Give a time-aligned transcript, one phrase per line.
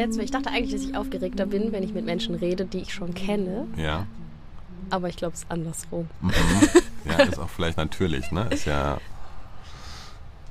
[0.00, 0.24] letztes Mal.
[0.24, 3.14] Ich dachte eigentlich, dass ich aufgeregter bin, wenn ich mit Menschen rede, die ich schon
[3.14, 3.66] kenne.
[3.76, 4.06] Ja.
[4.90, 6.08] Aber ich glaube, es ist andersrum.
[6.20, 6.32] Mhm.
[7.04, 8.46] Ja, ist auch vielleicht natürlich, ne?
[8.50, 8.98] Ist ja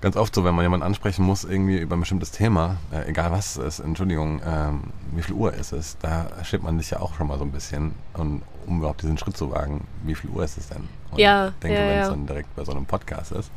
[0.01, 3.31] ganz oft so, wenn man jemanden ansprechen muss, irgendwie über ein bestimmtes Thema, äh, egal
[3.31, 6.99] was es ist, Entschuldigung, ähm, wie viel Uhr ist es, da steht man sich ja
[7.01, 10.29] auch schon mal so ein bisschen, und, um überhaupt diesen Schritt zu wagen, wie viel
[10.29, 10.87] Uhr ist es denn?
[11.11, 12.09] Und Ja, ich denke, ja, wenn es ja.
[12.11, 13.51] dann direkt bei so einem Podcast ist,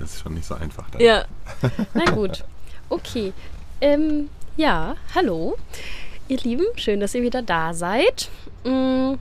[0.00, 0.90] ist es schon nicht so einfach.
[0.90, 1.00] Dann.
[1.00, 1.24] Ja.
[1.94, 2.44] Na gut.
[2.88, 3.32] Okay.
[3.80, 5.56] Ähm, ja, hallo.
[6.28, 8.30] Ihr Lieben, schön, dass ihr wieder da seid.
[8.64, 9.14] Mm,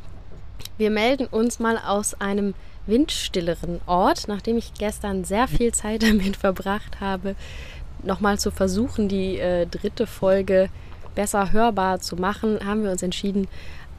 [0.77, 2.53] Wir melden uns mal aus einem
[2.87, 7.35] windstilleren Ort, nachdem ich gestern sehr viel Zeit damit verbracht habe,
[8.03, 10.69] nochmal zu versuchen, die äh, dritte Folge
[11.15, 13.47] besser hörbar zu machen, haben wir uns entschieden,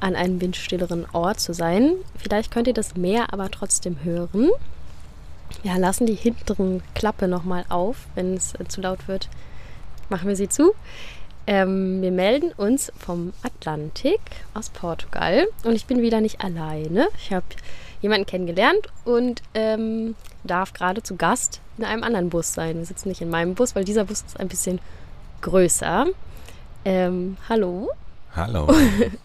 [0.00, 1.92] an einem windstilleren Ort zu sein.
[2.16, 4.50] Vielleicht könnt ihr das Meer aber trotzdem hören.
[5.62, 9.28] Ja, lassen die hinteren Klappe nochmal auf, wenn es äh, zu laut wird.
[10.08, 10.74] Machen wir sie zu.
[11.46, 14.20] Ähm, wir melden uns vom Atlantik
[14.54, 17.08] aus Portugal und ich bin wieder nicht alleine.
[17.18, 17.44] Ich habe
[18.00, 22.76] jemanden kennengelernt und ähm, darf gerade zu Gast in einem anderen Bus sein.
[22.76, 24.80] Wir sitzen nicht in meinem Bus, weil dieser Bus ist ein bisschen
[25.42, 26.06] größer.
[26.84, 27.90] Ähm, hallo,
[28.36, 28.68] Hallo.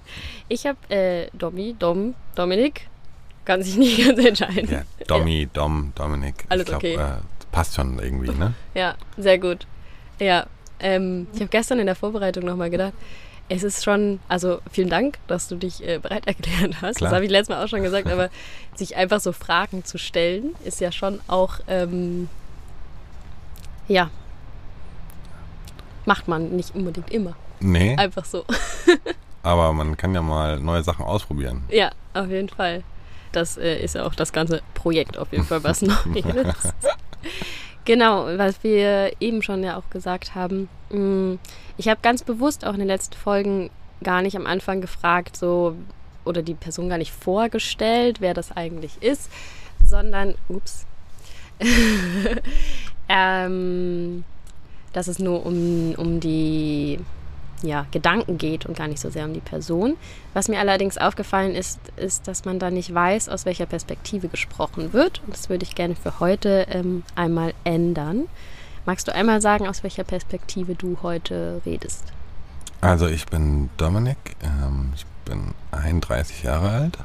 [0.49, 2.87] ich habe äh, Domi, Dom, Dominik,
[3.43, 4.69] kann sich nicht ganz entscheiden.
[4.69, 6.45] ja, Domi, Dom, Dominik.
[6.49, 6.95] Alles ich glaub, okay.
[6.95, 8.53] Äh, passt schon irgendwie, ne?
[8.75, 9.65] Ja, sehr gut.
[10.19, 10.45] Ja,
[10.80, 12.94] ähm, ich habe gestern in der Vorbereitung nochmal gedacht,
[13.49, 16.97] es ist schon, also vielen Dank, dass du dich äh, bereit erklärt hast.
[16.97, 17.09] Klar.
[17.09, 18.30] Das habe ich letztes Mal auch schon gesagt, aber
[18.75, 22.30] sich einfach so Fragen zu stellen, ist ja schon auch, ähm,
[23.87, 24.11] ja,
[26.05, 27.36] macht man nicht unbedingt immer.
[27.59, 28.45] Nee, Einfach so.
[29.43, 31.64] aber man kann ja mal neue Sachen ausprobieren.
[31.70, 32.83] Ja, auf jeden Fall.
[33.32, 36.73] Das äh, ist ja auch das ganze Projekt auf jeden Fall was Neues.
[37.89, 40.70] Genau, was wir eben schon ja auch gesagt haben.
[40.92, 41.39] mh,
[41.76, 43.72] Ich habe ganz bewusst auch in den letzten Folgen
[44.04, 45.76] gar nicht am Anfang gefragt, so
[46.23, 49.32] oder die Person gar nicht vorgestellt, wer das eigentlich ist,
[49.83, 50.86] sondern, ups,
[53.10, 54.23] ähm,
[54.94, 57.00] dass es nur um, um die
[57.61, 59.97] ja, Gedanken geht und gar nicht so sehr um die Person.
[60.33, 64.93] Was mir allerdings aufgefallen ist, ist, dass man da nicht weiß, aus welcher Perspektive gesprochen
[64.93, 65.21] wird.
[65.25, 68.25] Und das würde ich gerne für heute ähm, einmal ändern.
[68.86, 72.05] Magst du einmal sagen, aus welcher Perspektive du heute redest?
[72.81, 76.97] Also ich bin Dominik, ähm, ich bin 31 Jahre alt,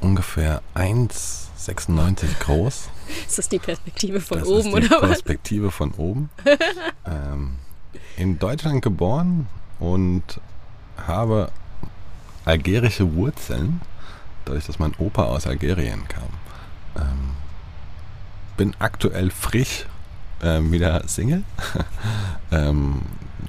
[0.00, 2.88] ungefähr 1,96 groß.
[3.26, 5.08] Ist das die Perspektive von das oben ist die oder was?
[5.08, 6.30] Perspektive von oben.
[7.04, 7.58] ähm,
[8.16, 9.46] in Deutschland geboren
[9.78, 10.40] und
[11.06, 11.50] habe
[12.44, 13.80] algerische Wurzeln,
[14.44, 16.28] dadurch, dass mein Opa aus Algerien kam.
[16.96, 17.30] Ähm,
[18.56, 19.86] bin aktuell frisch
[20.42, 21.44] ähm, wieder Single
[22.52, 23.02] ähm,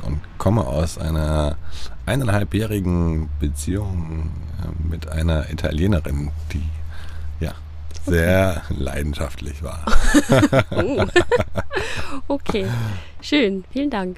[0.03, 1.58] und komme aus einer
[2.06, 6.64] eineinhalbjährigen Beziehung äh, mit einer Italienerin, die
[7.40, 7.53] ja
[8.06, 9.86] sehr leidenschaftlich war.
[10.72, 11.06] Oh.
[12.28, 12.68] okay,
[13.22, 14.18] schön, vielen Dank.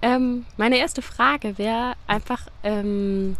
[0.00, 3.36] Ähm, meine erste Frage wäre einfach, ähm,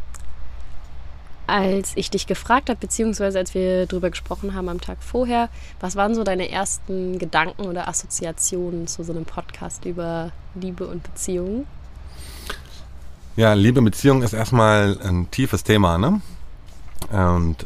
[1.47, 5.49] als ich dich gefragt habe, beziehungsweise als wir darüber gesprochen haben am Tag vorher,
[5.81, 11.03] was waren so deine ersten Gedanken oder Assoziationen zu so einem Podcast über Liebe und
[11.03, 11.67] Beziehungen?
[13.37, 16.21] Ja, Liebe Beziehung ist erstmal ein tiefes Thema, ne?
[17.11, 17.65] Und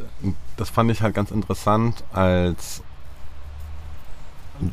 [0.57, 2.81] das fand ich halt ganz interessant, als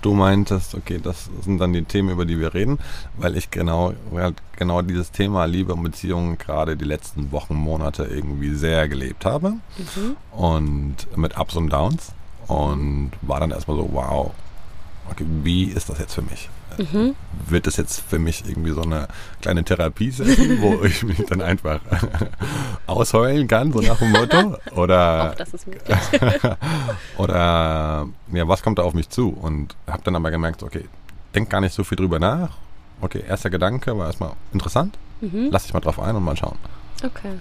[0.02, 2.78] du meintest, okay, das sind dann die Themen, über die wir reden,
[3.16, 8.04] weil ich genau, halt genau dieses Thema Liebe und Beziehung gerade die letzten Wochen, Monate
[8.04, 10.16] irgendwie sehr gelebt habe Mhm.
[10.32, 12.12] und mit Ups und Downs
[12.46, 14.32] und war dann erstmal so, wow,
[15.10, 16.48] okay, wie ist das jetzt für mich?
[16.78, 17.14] Mhm.
[17.48, 19.08] Wird das jetzt für mich irgendwie so eine
[19.40, 21.80] kleine Therapie-Session, wo ich mich dann einfach
[22.86, 24.56] ausheulen kann, so nach dem Motto?
[24.76, 25.98] Oder Auch das ist möglich.
[27.18, 29.30] oder ja, was kommt da auf mich zu?
[29.30, 30.86] Und habe dann aber gemerkt, okay,
[31.34, 32.50] denk gar nicht so viel drüber nach.
[33.00, 34.96] Okay, erster Gedanke war erstmal interessant.
[35.20, 35.48] Mhm.
[35.50, 36.58] Lass dich mal drauf ein und mal schauen.
[37.04, 37.38] Okay.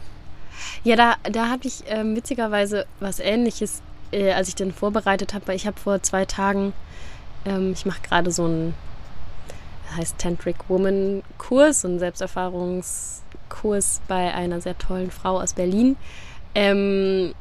[0.83, 5.47] Ja, da, da habe ich ähm, witzigerweise was Ähnliches, äh, als ich den vorbereitet habe,
[5.47, 6.73] weil ich habe vor zwei Tagen,
[7.45, 8.88] ähm, ich mache gerade so einen, das
[9.95, 15.95] heißt Tantric Woman Kurs, so einen Selbsterfahrungskurs bei einer sehr tollen Frau aus Berlin.
[16.55, 17.33] Ähm,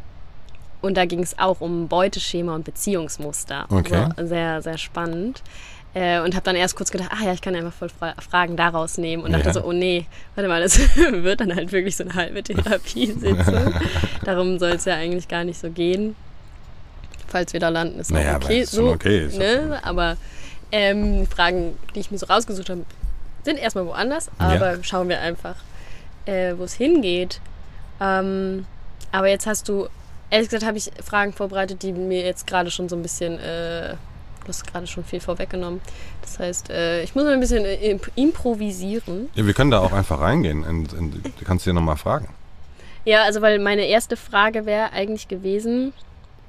[0.81, 3.67] und da ging es auch um Beuteschema und Beziehungsmuster.
[3.71, 4.09] Okay.
[4.17, 5.43] So, sehr, sehr spannend.
[5.95, 8.57] Äh, und habe dann erst kurz gedacht, ah ja, ich kann einfach voll Fra Fragen
[8.57, 9.23] daraus nehmen.
[9.25, 9.53] Und dachte Ja.
[9.55, 13.75] so, oh nee, warte mal, das wird dann halt wirklich so eine halbe Therapiesitzung.
[14.25, 16.15] Darum soll es ja eigentlich gar nicht so gehen.
[17.27, 18.61] Falls wir da landen, ist Naja, auch aber okay.
[18.61, 19.81] ist so, okay, ne?
[19.83, 20.17] Aber
[20.73, 22.85] ähm, Fragen, die ich mir so rausgesucht habe,
[23.45, 24.83] sind erstmal woanders, aber Ja.
[24.83, 25.57] schauen wir einfach,
[26.27, 27.41] äh, wo es hingeht.
[28.01, 28.67] Ähm,
[29.13, 29.89] aber jetzt hast du,
[30.31, 33.95] ehrlich gesagt, habe ich Fragen vorbereitet, die mir jetzt gerade schon so ein bisschen, äh,
[34.43, 35.81] du hast gerade schon viel vorweggenommen.
[36.23, 39.29] Das heißt, äh, ich muss mal ein bisschen äh, imp improvisieren.
[39.35, 40.65] Ja, wir können da auch einfach reingehen.
[40.65, 42.29] In, in, du kannst dir nochmal fragen.
[43.05, 45.95] Ja, also weil meine erste Frage wäre eigentlich gewesen,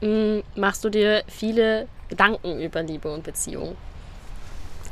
[0.02, 3.78] mh, machst du dir viele Gedanken über Liebe und Beziehung?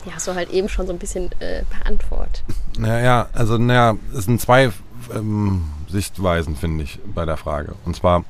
[0.05, 2.43] Die hast du halt eben schon so ein bisschen äh, beantwortet.
[2.77, 4.71] Naja, also naja, es sind zwei
[5.13, 7.75] ähm, Sichtweisen, finde ich, bei der Frage.
[7.85, 8.23] Und zwar,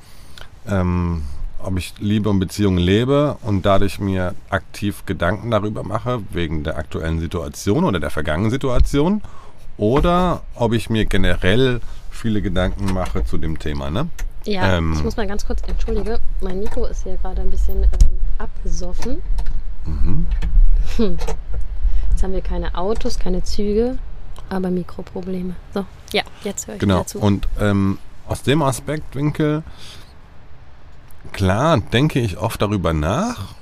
[0.68, 1.24] ähm,
[1.60, 6.78] ob ich Liebe und Beziehung lebe und dadurch mir aktiv Gedanken darüber mache, wegen der
[6.78, 9.22] aktuellen Situation oder der vergangenen Situation,
[9.78, 13.90] oder ob ich mir generell viele Gedanken mache zu dem Thema.
[13.92, 14.10] Ne?
[14.46, 14.94] Ja, Ähm.
[14.94, 19.22] ich muss mal ganz kurz, entschuldige, mein Mikro ist hier gerade ein bisschen ähm, abgesoffen.
[19.86, 20.26] Mhm.
[20.96, 21.18] Hm.
[22.12, 23.98] Jetzt haben wir keine Autos, keine Züge,
[24.50, 25.56] aber Mikroprobleme.
[25.74, 26.96] So, ja, jetzt höre ich Genau.
[27.00, 27.20] wieder zu.
[27.20, 29.64] Und ähm, aus dem Aspektwinkel,
[31.34, 33.54] klar, denke ich oft darüber nach,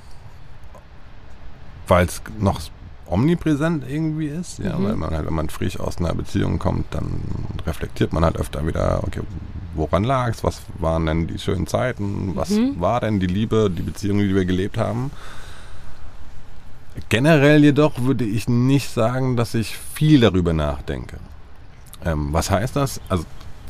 [1.88, 2.62] weil es noch
[3.08, 4.60] omnipräsent irgendwie ist.
[4.60, 4.84] Ja, Mhm.
[4.86, 7.22] weil man halt, wenn man frisch aus einer Beziehung kommt, dann
[7.68, 9.22] reflektiert man halt öfter wieder, okay,
[9.76, 10.44] woran lag es?
[10.44, 12.32] Was waren denn die schönen Zeiten?
[12.36, 12.80] Was Mhm.
[12.80, 15.12] war denn die Liebe, die Beziehung, die wir gelebt haben?
[17.10, 21.18] Generell jedoch würde ich nicht sagen, dass ich viel darüber nachdenke.
[22.04, 23.02] Ähm, was heißt das?
[23.10, 23.26] Also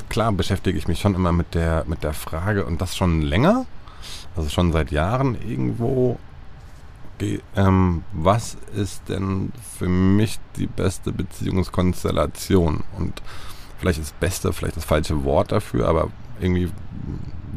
[0.09, 3.65] klar beschäftige ich mich schon immer mit der, mit der Frage und das schon länger,
[4.35, 6.19] also schon seit Jahren irgendwo,
[7.55, 12.83] ähm, was ist denn für mich die beste Beziehungskonstellation?
[12.97, 13.21] Und
[13.79, 16.69] vielleicht ist beste vielleicht das falsche Wort dafür, aber irgendwie,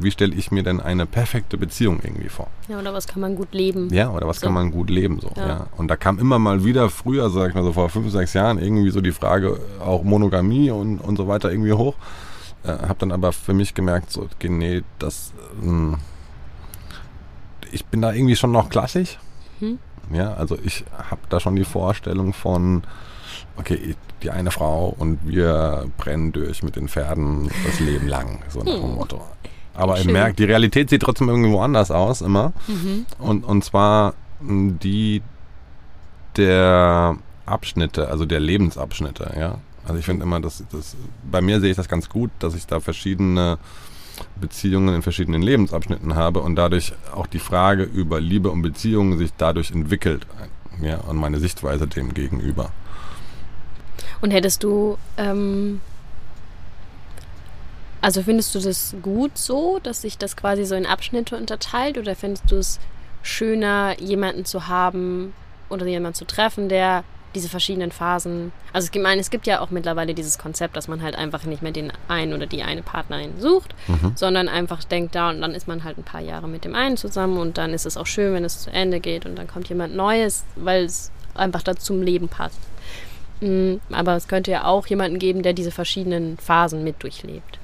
[0.02, 2.48] wie stelle ich mir denn eine perfekte Beziehung irgendwie vor?
[2.68, 3.92] ja, oder was kann man gut leben?
[3.92, 4.46] Ja, oder was So.
[4.46, 5.30] kann man gut leben so.
[5.36, 5.46] Ja.
[5.48, 5.66] Ja.
[5.76, 8.58] Und da kam immer mal wieder früher, sag ich mal so vor fünf, sechs Jahren,
[8.58, 11.94] irgendwie so die Frage auch Monogamie und, und so weiter irgendwie hoch.
[12.64, 15.96] Äh, hab dann aber für mich gemerkt, so, nee, das, ähm,
[17.70, 19.18] ich bin da irgendwie schon noch klassisch.
[19.60, 19.78] Mhm.
[20.12, 22.82] Ja, also ich habe da schon die Vorstellung von,
[23.56, 28.60] okay, die eine Frau und wir brennen durch mit den Pferden das Leben lang, so
[28.60, 28.94] nach dem Hm.
[28.96, 29.20] Motto.
[29.78, 30.12] Aber ihr Schön.
[30.12, 32.52] merkt, die Realität sieht trotzdem irgendwo anders aus, immer.
[32.66, 33.06] Mhm.
[33.18, 35.22] Und, und zwar mh, die
[36.36, 37.16] der
[37.46, 39.58] Abschnitte, also der Lebensabschnitte, ja.
[39.86, 40.96] Also ich finde immer, dass das,
[41.30, 43.58] bei mir sehe ich das ganz gut, dass ich da verschiedene
[44.40, 49.30] Beziehungen in verschiedenen Lebensabschnitten habe und dadurch auch die Frage über Liebe und Beziehungen sich
[49.38, 50.26] dadurch entwickelt,
[50.82, 52.72] ja, und meine Sichtweise dem gegenüber.
[54.20, 55.80] Und hättest du, ähm,
[58.00, 62.14] also findest du das gut so, dass sich das quasi so in Abschnitte unterteilt oder
[62.14, 62.78] findest du es
[63.22, 65.32] schöner, jemanden zu haben
[65.68, 67.04] oder jemanden zu treffen, der
[67.34, 70.76] diese verschiedenen Phasen, also es gibt, ich meine, es gibt ja auch mittlerweile dieses Konzept,
[70.76, 74.12] dass man halt einfach nicht mehr den einen oder die eine Partnerin sucht, Mhm.
[74.14, 76.96] sondern einfach denkt, da und dann ist man halt ein paar Jahre mit dem einen
[76.96, 79.68] zusammen und dann ist es auch schön, wenn es zu Ende geht und dann kommt
[79.68, 82.58] jemand Neues, weil es einfach da zum Leben passt.
[83.42, 87.58] Mm, Aber es könnte ja auch jemanden geben, der diese verschiedenen Phasen mit durchlebt.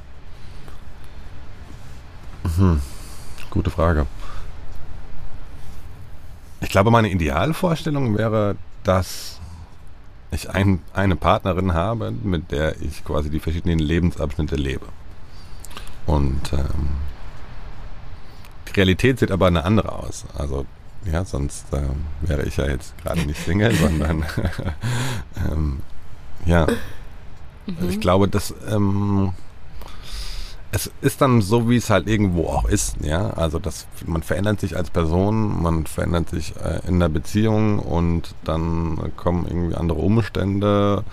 [3.51, 4.07] Gute Frage.
[6.61, 9.41] Ich glaube, meine Idealvorstellung wäre, dass
[10.31, 14.87] ich ein, eine Partnerin habe, mit der ich quasi die verschiedenen Lebensabschnitte lebe.
[16.07, 16.89] Und ähm,
[18.69, 20.25] die Realität sieht aber eine andere aus.
[20.37, 20.67] Also,
[21.05, 24.25] ja, sonst ähm, wäre ich ja jetzt gerade nicht Single, sondern
[25.51, 25.81] ähm,
[26.47, 26.67] ja,
[27.89, 29.33] ich glaube, dass ähm,
[30.75, 33.31] es ist dann so, wie es halt irgendwo auch ist, ja.
[33.31, 38.35] Also das, man verändert sich als Person, man verändert sich äh, in der Beziehung und
[38.43, 41.05] dann kommen irgendwie andere Umstände.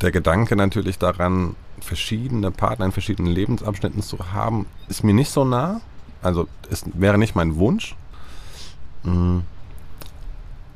[0.00, 5.44] Der Gedanke natürlich daran, verschiedene Partner in verschiedenen Lebensabschnitten zu haben, ist mir nicht so
[5.44, 5.82] nah.
[6.22, 7.96] Also es wäre nicht mein Wunsch.
[9.02, 9.40] Mm.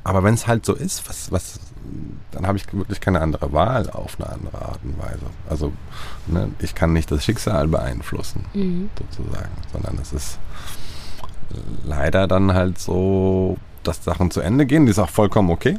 [0.03, 1.59] Aber wenn es halt so ist, was, was,
[2.31, 5.25] dann habe ich wirklich keine andere Wahl auf eine andere Art und Weise.
[5.49, 5.71] Also
[6.27, 8.89] ne, ich kann nicht das Schicksal beeinflussen, Mhm.
[8.97, 10.39] sozusagen, sondern es ist
[11.85, 14.85] leider dann halt so, dass Sachen zu Ende gehen.
[14.85, 15.77] Die ist auch vollkommen okay.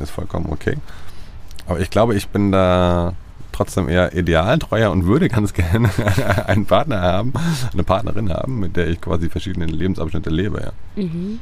[0.00, 0.76] Ist vollkommen okay.
[1.66, 3.14] Aber ich glaube, ich bin da
[3.52, 5.90] trotzdem eher idealtreuer und würde ganz gerne
[6.46, 7.32] einen Partner haben,
[7.72, 10.72] eine Partnerin haben, mit der ich quasi verschiedene Lebensabschnitte lebe.
[10.96, 11.02] Ja.
[11.02, 11.40] Mhm.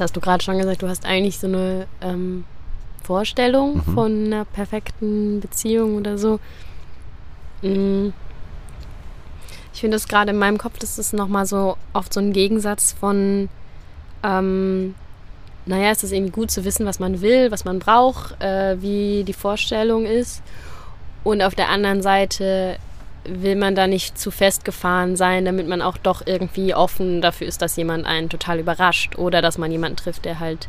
[0.00, 2.44] Jetzt hast du gerade schon gesagt, du hast eigentlich so eine ähm,
[3.02, 3.92] Vorstellung Mhm.
[3.92, 6.40] von einer perfekten Beziehung oder so.
[7.60, 8.08] Mm.
[9.74, 12.92] Ich finde das gerade in meinem Kopf, das ist nochmal so oft so ein Gegensatz
[12.98, 13.50] von
[14.22, 14.94] ähm,
[15.66, 19.24] naja, ist es irgendwie gut zu wissen, was man will, was man braucht, äh, wie
[19.24, 20.42] die Vorstellung ist.
[21.24, 22.78] Und auf der anderen Seite
[23.24, 27.62] will man da nicht zu festgefahren sein, damit man auch doch irgendwie offen dafür ist,
[27.62, 30.68] dass jemand einen total überrascht oder dass man jemanden trifft, der halt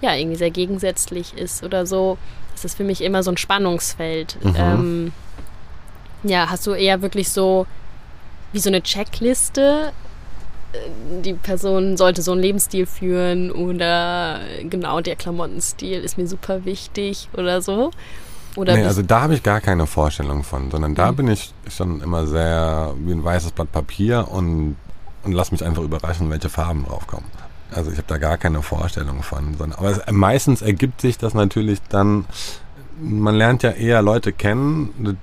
[0.00, 2.18] ja irgendwie sehr gegensätzlich ist oder so.
[2.52, 4.36] Das ist für mich immer so ein Spannungsfeld.
[4.42, 4.54] Mhm.
[4.56, 5.12] Ähm,
[6.22, 7.66] ja, hast du eher wirklich so
[8.52, 9.92] wie so eine Checkliste?
[10.72, 16.64] Äh, Die Person sollte so einen Lebensstil führen oder genau der Klamottenstil ist mir super
[16.64, 17.90] wichtig oder so.
[18.56, 21.16] Oder nee, also da habe ich gar keine Vorstellung von, sondern da Mhm.
[21.16, 24.76] bin ich schon immer sehr wie ein weißes Blatt Papier und,
[25.24, 27.26] und lass mich einfach überraschen, welche Farben draufkommen.
[27.74, 29.56] Also ich habe da gar keine Vorstellung von.
[29.56, 32.26] Sondern, aber es, meistens ergibt sich das natürlich dann,
[33.00, 35.16] man lernt ja eher Leute kennen,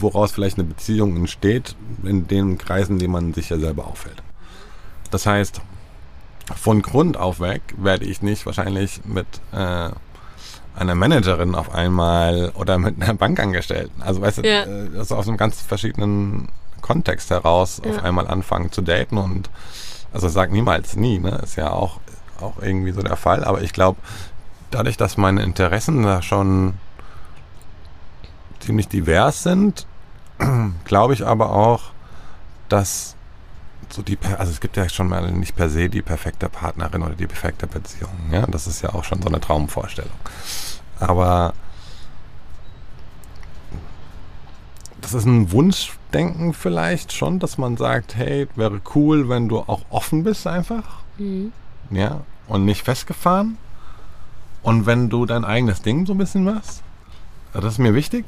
[0.00, 4.22] woraus vielleicht eine Beziehung entsteht, in den Kreisen, die man sich ja selber auffällt.
[5.10, 5.60] Das heißt,
[6.54, 9.88] von Grund auf weg werde ich nicht wahrscheinlich mit äh,
[10.76, 14.02] einer Managerin auf einmal oder mit einer Bankangestellten.
[14.02, 14.62] Also weißt du, Ja.
[14.64, 16.48] äh, das aus einem ganz verschiedenen
[16.82, 17.90] Kontext heraus Ja.
[17.90, 19.50] auf einmal anfangen zu daten und
[20.12, 21.40] also sag niemals nie, ne?
[21.42, 22.00] Ist ja auch,
[22.40, 23.44] auch irgendwie so der Fall.
[23.44, 23.98] Aber ich glaube,
[24.70, 26.74] dadurch, dass meine Interessen da schon
[28.60, 29.86] ziemlich divers sind,
[30.84, 31.82] glaube ich aber auch,
[32.68, 33.15] dass
[33.88, 37.14] so die, also es gibt ja schon mal nicht per se die perfekte Partnerin oder
[37.14, 38.10] die perfekte Beziehung.
[38.30, 40.10] Ja, das ist ja auch schon so eine Traumvorstellung.
[40.98, 41.54] Aber
[45.00, 49.82] das ist ein Wunschdenken vielleicht schon, dass man sagt, hey, wäre cool, wenn du auch
[49.90, 50.84] offen bist einfach,
[51.18, 51.52] Mhm.
[51.90, 53.56] ja, und nicht festgefahren.
[54.62, 56.82] Und wenn du dein eigenes Ding so ein bisschen machst,
[57.52, 58.26] das ist mir wichtig.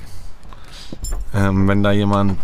[1.34, 2.38] Ähm, wenn da jemand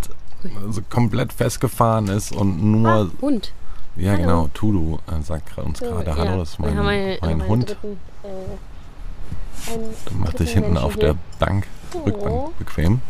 [0.70, 3.52] so komplett festgefahren ist und nur Ah, Hund.
[3.96, 4.22] ja, Hallo.
[4.22, 4.48] genau.
[4.54, 6.16] Tudu äh, sagt uns gerade ja.
[6.16, 7.68] Hallo, das ist mein, einen- mein Hund.
[7.70, 11.98] dritten, äh, macht sich hinten Menschen auf der Bank, Oh.
[12.00, 13.00] Rückbank bequem.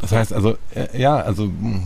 [0.00, 1.80] Das heißt also, äh, ja, also mh,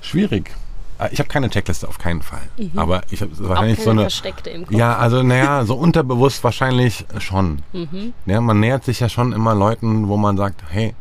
[0.00, 0.50] schwierig.
[0.98, 2.42] Äh, Ich habe keine Checkliste, auf keinen Fall.
[2.76, 3.48] Aber ich habe Mhm.
[3.48, 4.02] Wahrscheinlich so eine.
[4.02, 4.76] versteckte im Kopf.
[4.76, 7.62] Ja, also naja, so unterbewusst wahrscheinlich schon.
[7.72, 8.12] Mhm.
[8.26, 10.94] Ja, man nähert sich ja schon immer Leuten, wo man sagt, hey,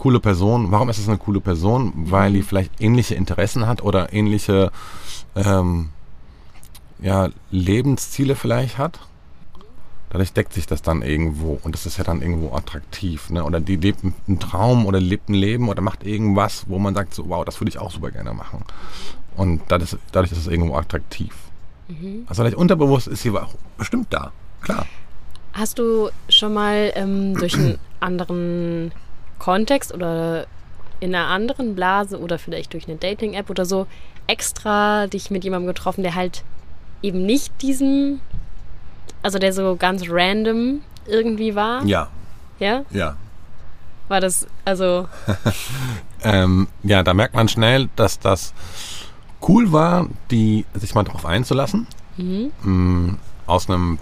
[0.00, 0.70] coole Person.
[0.72, 1.92] Warum ist es eine coole Person?
[1.94, 2.34] Weil Mhm.
[2.34, 4.72] die vielleicht ähnliche Interessen hat oder ähnliche
[5.36, 5.90] ähm,
[7.00, 8.98] ja, Lebensziele vielleicht hat.
[10.10, 13.30] Dadurch deckt sich das dann irgendwo und das ist ja dann irgendwo attraktiv.
[13.30, 13.44] Ne?
[13.44, 17.14] Oder die lebt einen Traum oder lebt ein Leben oder macht irgendwas, wo man sagt,
[17.14, 18.64] so, wow, das würde ich auch super gerne machen.
[19.36, 21.32] Und dadurch, dadurch ist es irgendwo attraktiv.
[21.88, 22.24] Mhm.
[22.26, 24.32] Also vielleicht unterbewusst ist sie auch bestimmt da.
[24.62, 24.84] Klar.
[25.52, 28.90] Hast du schon mal ähm, durch einen anderen
[29.40, 30.46] Kontext oder
[31.00, 33.86] in einer anderen Blase oder vielleicht durch eine Dating-App oder so
[34.28, 36.44] extra dich mit jemandem getroffen, der halt
[37.02, 38.20] eben nicht diesem,
[39.22, 41.84] also der so ganz random irgendwie war?
[41.84, 42.08] Ja,
[42.60, 42.84] Ja?
[42.90, 43.16] ja.
[44.08, 45.08] War das, also,
[46.22, 48.52] Ähm, ja, da merkt man schnell, dass das
[49.48, 51.86] cool war, die sich mal drauf einzulassen.
[52.16, 52.50] mhm.
[52.62, 53.98] Mm, aus einem,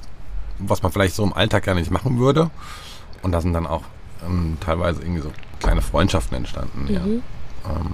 [0.59, 2.51] was man vielleicht so im Alltag gar nicht machen würde.
[3.23, 3.83] Und da sind dann auch
[4.27, 6.87] ähm, teilweise irgendwie so kleine Freundschaften entstanden.
[6.93, 7.01] Ja.
[7.01, 7.23] Mhm.
[7.65, 7.91] Ähm,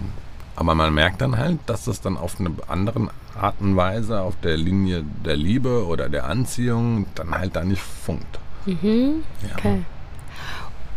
[0.57, 3.09] aber man merkt dann halt, dass es dann auf eine andere
[3.41, 7.83] Art und Weise, auf der Linie der Liebe oder der Anziehung, dann halt da nicht
[7.83, 8.39] funkt.
[8.67, 9.25] Mhm.
[9.43, 9.57] Ja.
[9.57, 9.83] Okay.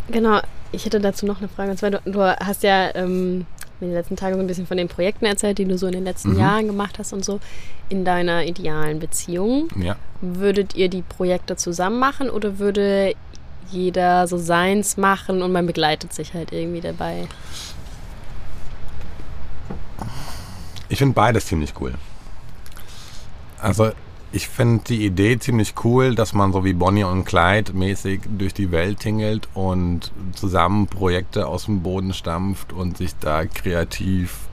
[0.09, 0.39] Genau,
[0.71, 1.71] ich hätte dazu noch eine Frage.
[1.71, 3.45] Und zwar, du, du hast ja ähm,
[3.79, 5.93] mir die letzten Tage so ein bisschen von den Projekten erzählt, die du so in
[5.93, 6.39] den letzten Mhm.
[6.39, 7.39] Jahren gemacht hast und so.
[7.89, 9.95] In deiner idealen Beziehung, Ja.
[10.21, 13.15] würdet ihr die Projekte zusammen machen oder würde
[13.69, 17.27] jeder so seins machen und man begleitet sich halt irgendwie dabei?
[20.89, 21.93] Ich finde beides ziemlich cool.
[23.59, 23.91] Also
[24.31, 28.53] ich finde die Idee ziemlich cool, dass man so wie Bonnie und Clyde mäßig durch
[28.53, 34.47] die Welt tingelt und zusammen Projekte aus dem Boden stampft und sich da kreativ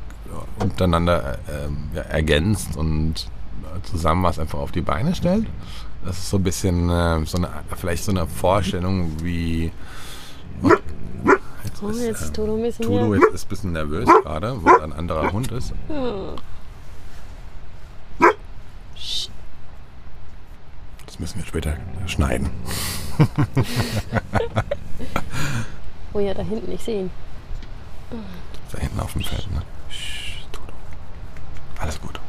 [0.59, 3.29] untereinander äh, ähm, ergänzt und
[3.63, 5.47] äh, zusammen was einfach auf die Beine stellt.
[6.05, 9.73] Das ist so ein bisschen äh, so eine, vielleicht so eine Vorstellung wie
[11.83, 14.81] Oh, ist, jetzt äh, ist Toto ein bisschen jetzt ist ein bisschen nervös gerade, weil
[14.81, 15.73] ein anderer Hund ist.
[21.07, 22.51] Das müssen wir später schneiden.
[26.17, 27.11] Oh ja, da hinten, ich sehe ihn.
[28.71, 29.51] Da hinten auf dem Feld.
[29.53, 29.63] Ne?
[31.81, 32.21] Alles gut.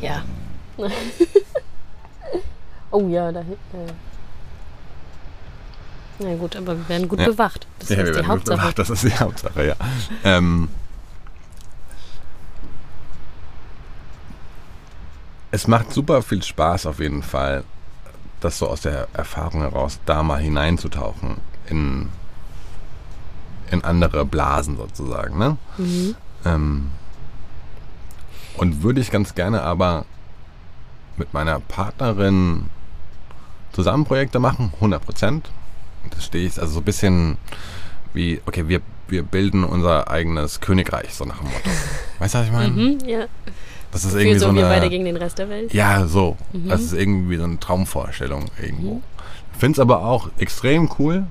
[0.00, 0.24] Ja.
[2.92, 3.56] oh ja, da hinten.
[3.74, 3.92] Äh.
[6.20, 7.26] Na gut, aber wir werden gut Ja.
[7.26, 7.66] bewacht.
[7.80, 8.58] Das Ja, ist die Hauptsache.
[8.58, 9.74] bewacht, Das ist die Hauptsache, ja.
[10.24, 10.68] ähm,
[15.50, 17.64] es macht super viel Spaß auf jeden Fall,
[18.40, 22.08] das so aus der Erfahrung heraus da mal hineinzutauchen in,
[23.70, 25.38] in andere Blasen sozusagen.
[25.38, 25.56] Ne?
[25.78, 26.14] Mhm.
[26.44, 26.90] Ähm,
[28.56, 30.04] und würde ich ganz gerne aber
[31.16, 32.68] mit meiner Partnerin
[33.72, 35.50] zusammen Projekte machen, 100 Prozent.
[36.10, 37.38] Das stehe ich, also so ein bisschen
[38.14, 41.70] wie, okay, wir, wir bilden unser eigenes Königreich, so nach dem Motto.
[42.18, 42.68] Weißt du, was ich meine?
[42.70, 43.24] Mhm, ja.
[43.92, 44.90] Das ist Für irgendwie so, so wir beide eine.
[44.90, 45.72] gegen den Rest der Welt.
[45.74, 46.36] Ja, so.
[46.52, 46.68] Mhm.
[46.68, 48.94] Das ist irgendwie so eine Traumvorstellung irgendwo.
[48.94, 49.02] Mhm.
[49.58, 51.24] Finde es aber auch extrem cool,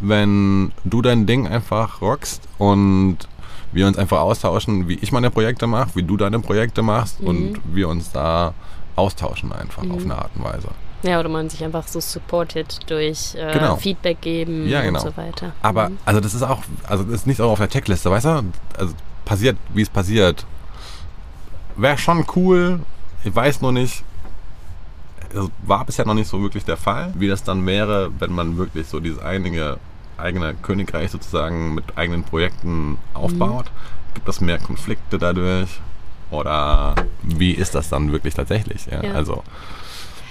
[0.00, 3.18] wenn du dein Ding einfach rockst und
[3.72, 7.26] wir uns einfach austauschen, wie ich meine Projekte mache, wie du deine Projekte machst Mhm.
[7.26, 8.54] und wir uns da
[8.96, 9.90] austauschen einfach Mhm.
[9.92, 10.68] auf eine Art und Weise.
[11.02, 13.76] Ja, oder man sich einfach so supportet durch äh, Genau.
[13.76, 15.00] Feedback geben Ja, genau.
[15.02, 15.52] und so weiter.
[15.62, 15.98] Aber, Mhm.
[16.04, 18.44] also das ist auch, also das ist nicht auch auf der Checkliste, weißt du?
[18.76, 20.44] Also passiert, wie es passiert.
[21.76, 22.80] Wäre schon cool,
[23.22, 24.02] ich weiß nur nicht,
[25.34, 28.56] also war bisher noch nicht so wirklich der Fall, wie das dann wäre, wenn man
[28.56, 29.76] wirklich so dieses eigene,
[30.16, 33.66] eigene Königreich sozusagen mit eigenen Projekten aufbaut.
[34.14, 35.80] Gibt es mehr Konflikte dadurch?
[36.30, 38.86] Oder wie ist das dann wirklich tatsächlich?
[38.86, 39.12] Ja, Ja.
[39.12, 39.44] Also,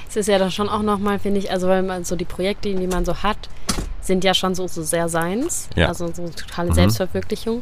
[0.09, 2.73] Es ist ja dann schon auch nochmal, finde ich, also weil man so die Projekte,
[2.73, 3.37] die man so hat,
[4.01, 5.69] sind ja schon so, so sehr seins.
[5.75, 5.87] Ja.
[5.87, 6.73] Also so totale Mhm.
[6.75, 7.61] Selbstverwirklichung.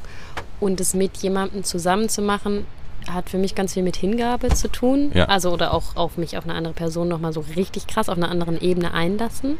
[0.59, 2.65] Und es mit jemandem zusammen zu machen,
[3.09, 5.11] hat für mich ganz viel mit Hingabe zu tun.
[5.13, 5.25] Ja.
[5.25, 8.29] Also oder auch auf mich, auf eine andere Person nochmal so richtig krass auf einer
[8.29, 9.57] anderen Ebene einlassen.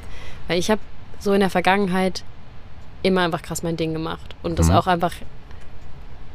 [0.47, 0.81] Weil ich habe
[1.19, 2.23] so in der Vergangenheit
[3.03, 4.35] immer einfach krass mein Ding gemacht.
[4.43, 4.75] Und das Mhm.
[4.75, 5.13] auch einfach,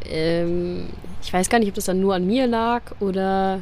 [0.04, 0.88] ähm,
[1.22, 3.60] ich weiß gar nicht, ob das dann nur an mir lag oder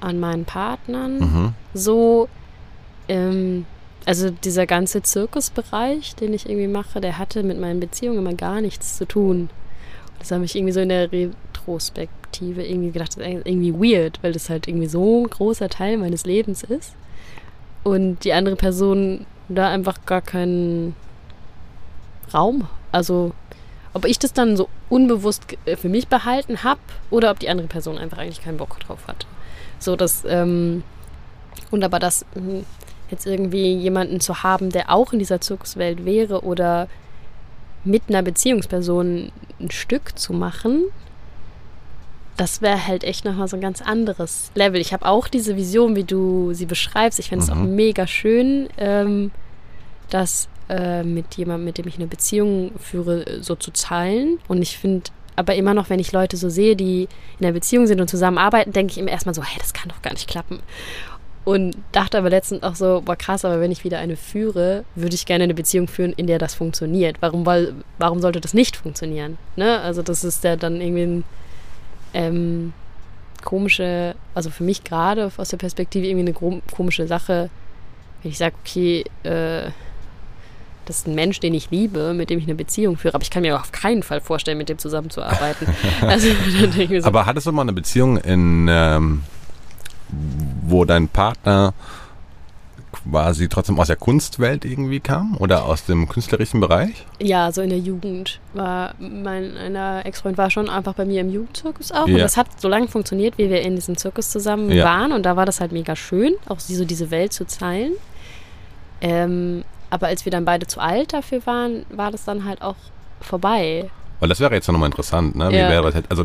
[0.00, 1.54] an meinen Partnern mhm.
[1.74, 2.28] so,
[3.08, 3.66] ähm,
[4.04, 8.60] also dieser ganze Zirkusbereich, den ich irgendwie mache, der hatte mit meinen Beziehungen immer gar
[8.60, 9.50] nichts zu tun.
[10.18, 14.32] Das habe ich irgendwie so in der Retrospektive irgendwie gedacht, das ist irgendwie weird, weil
[14.32, 16.94] das halt irgendwie so ein großer Teil meines Lebens ist.
[17.82, 20.96] Und die andere Person da einfach gar keinen
[22.32, 22.66] Raum.
[22.92, 23.32] Also,
[23.92, 25.44] ob ich das dann so unbewusst
[25.76, 26.80] für mich behalten habe
[27.10, 29.26] oder ob die andere Person einfach eigentlich keinen Bock drauf hat.
[29.78, 30.82] So, dass, ähm,
[31.70, 32.62] und aber das mh,
[33.10, 36.88] jetzt irgendwie jemanden zu haben, der auch in dieser Zirkuswelt wäre oder
[37.84, 40.84] mit einer Beziehungsperson ein Stück zu machen,
[42.36, 44.80] das wäre halt echt nochmal so ein ganz anderes Level.
[44.80, 47.18] Ich habe auch diese Vision, wie du sie beschreibst.
[47.18, 47.74] Ich finde es auch Mhm.
[47.76, 49.30] mega schön, ähm,
[50.10, 54.38] das äh, mit jemandem, mit dem ich eine Beziehung führe, so zu zahlen.
[54.48, 55.04] Und ich finde
[55.36, 58.72] aber immer noch, wenn ich Leute so sehe, die in einer Beziehung sind und zusammenarbeiten,
[58.72, 60.60] denke ich immer erstmal so, hey, das kann doch gar nicht klappen.
[61.44, 65.14] Und dachte aber letztens auch so, boah krass, aber wenn ich wieder eine führe, würde
[65.14, 67.18] ich gerne eine Beziehung führen, in der das funktioniert.
[67.20, 69.38] Warum, weil, warum sollte das nicht funktionieren?
[69.54, 69.80] Ne?
[69.80, 71.24] Also das ist ja dann irgendwie ein
[72.14, 72.72] ähm,
[73.44, 77.48] komische, also für mich gerade aus der Perspektive irgendwie eine komische Sache,
[78.22, 79.70] wenn ich sage, okay, äh,
[80.86, 83.30] das ist ein Mensch, den ich liebe, mit dem ich eine Beziehung führe, aber ich
[83.30, 85.66] kann mir auf keinen Fall vorstellen, mit dem zusammenzuarbeiten.
[86.00, 86.28] also
[87.00, 89.22] so, Aber hattest du mal eine Beziehung, in, ähm,
[90.66, 91.74] wo dein Partner
[93.10, 97.04] quasi trotzdem aus der Kunstwelt irgendwie kam oder aus dem künstlerischen Bereich?
[97.20, 101.30] Ja, so in der Jugend war mein einer Ex-Freund war schon einfach bei mir im
[101.30, 102.08] Jugendzirkus auch.
[102.08, 102.14] Ja.
[102.14, 104.84] Und das hat so lange funktioniert, wie wir in diesem Zirkus zusammen Ja.
[104.84, 105.12] waren.
[105.12, 107.92] Und da war das halt mega schön, auch so diese Welt zu teilen.
[109.00, 112.76] Ähm, aber als wir dann beide zu alt dafür waren, war das dann halt auch
[113.20, 113.90] vorbei.
[114.20, 115.50] Weil das wäre jetzt nochmal interessant, ne?
[115.50, 115.68] Wie Ja.
[115.68, 116.10] wäre das jetzt?
[116.10, 116.24] Also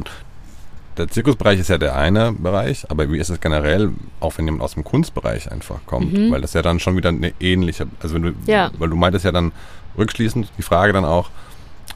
[0.98, 4.64] der Zirkusbereich ist ja der eine Bereich, aber wie ist es generell, auch wenn jemand
[4.64, 6.14] aus dem Kunstbereich einfach kommt?
[6.14, 6.32] Mhm.
[6.32, 8.72] Weil das ja dann schon wieder eine ähnliche, also wenn du, Ja.
[8.78, 9.52] weil du meintest ja dann
[9.98, 11.30] rückschließend die Frage dann auch,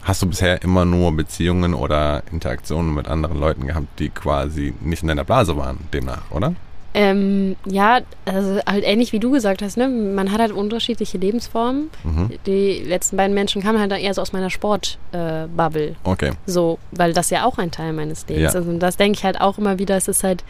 [0.03, 5.01] hast du bisher immer nur Beziehungen oder Interaktionen mit anderen Leuten gehabt, die quasi nicht
[5.01, 6.53] in deiner Blase waren, demnach, oder?
[6.97, 9.87] Ähm, ja, also halt ähnlich wie du gesagt hast, ne?
[9.89, 11.89] Man hat halt unterschiedliche Lebensformen.
[12.05, 12.31] Mhm.
[12.45, 15.87] Die letzten beiden Menschen kamen halt dann eher so aus meiner Sport-Bubble.
[15.89, 15.93] Äh.
[16.03, 16.31] Okay.
[16.45, 18.59] So, weil das ja auch ein Teil meines Lebens Ja.
[18.61, 18.67] ist.
[18.67, 20.43] Und das denke ich halt auch immer wieder, es ist halt,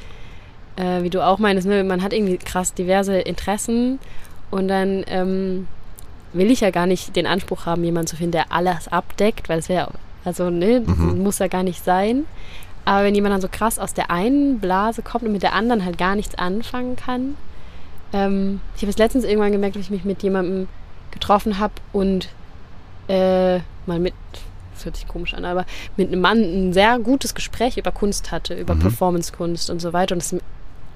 [0.76, 3.98] äh, wie du auch meinst, ne, man hat irgendwie krass diverse Interessen
[4.52, 5.68] und dann ähm,
[6.34, 9.60] will ich ja gar nicht den Anspruch haben, jemanden zu finden, der alles abdeckt, weil
[9.60, 9.90] es wäre,
[10.26, 11.24] also ne, Mhm.
[11.24, 12.26] muss ja gar nicht sein.
[12.86, 15.84] Aber wenn jemand dann so krass aus der einen Blase kommt und mit der anderen
[15.86, 17.36] halt gar nichts anfangen kann.
[18.14, 20.68] Ähm, ich habe es letztens irgendwann gemerkt, dass ich mich mit jemandem
[21.12, 22.30] getroffen habe und
[23.08, 24.14] äh, mal mit,
[24.74, 25.66] das hört sich komisch an, aber
[25.98, 28.80] mit einem Mann ein sehr gutes Gespräch über Kunst hatte, über Mhm.
[28.80, 30.14] Performancekunst und so weiter.
[30.14, 30.36] Und das,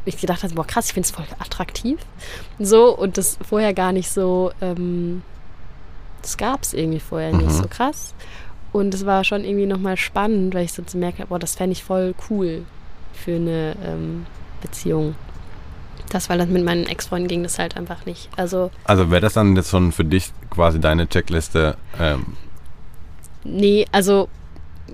[0.05, 1.99] ich gedacht habe, boah krass, ich finde es voll attraktiv.
[2.59, 5.23] So, und das vorher gar nicht so, ähm,
[6.21, 7.51] das gab es irgendwie vorher nicht Mhm.
[7.51, 8.13] so krass.
[8.71, 11.71] Und es war schon irgendwie nochmal spannend, weil ich so gemerkt habe, boah, das fände
[11.73, 12.63] ich voll cool
[13.13, 14.25] für eine ähm,
[14.61, 15.15] Beziehung.
[16.09, 18.29] Das, weil das mit meinen Ex-Freunden ging das halt einfach nicht.
[18.35, 21.77] Also, Also wäre das dann jetzt schon für dich quasi deine Checkliste?
[21.99, 22.25] Ähm,
[23.43, 24.27] nee, also,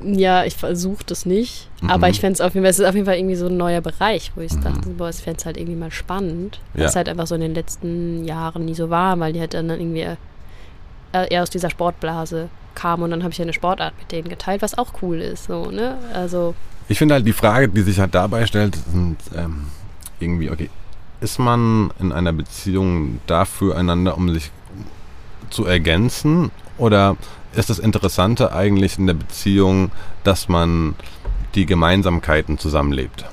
[0.03, 1.69] ja, ich versuche das nicht.
[1.81, 1.89] Mhm.
[1.89, 3.55] Aber ich fände es auf jeden Fall, es ist auf jeden Fall irgendwie so ein
[3.57, 4.61] neuer Bereich, wo ich Mhm.
[4.61, 6.59] dachte, boah, ich fände es halt irgendwie mal spannend.
[6.73, 6.85] Ja.
[6.85, 9.69] Was halt einfach so in den letzten Jahren nie so war, weil die halt dann
[9.69, 10.05] irgendwie
[11.13, 14.61] eher aus dieser Sportblase kamen und dann habe ich ja eine Sportart mit denen geteilt,
[14.61, 15.97] was auch cool ist, so, ne?
[16.13, 16.53] Also,
[16.87, 19.67] Ich finde halt die Frage, die sich halt dabei stellt, sind ähm,
[20.19, 20.69] irgendwie, okay,
[21.21, 24.51] ist man in einer Beziehung dafür einander, um sich
[25.49, 26.51] zu ergänzen?
[26.77, 27.15] Oder
[27.53, 29.91] ist das Interessante eigentlich in der Beziehung,
[30.23, 30.95] dass man
[31.55, 33.25] die Gemeinsamkeiten zusammenlebt?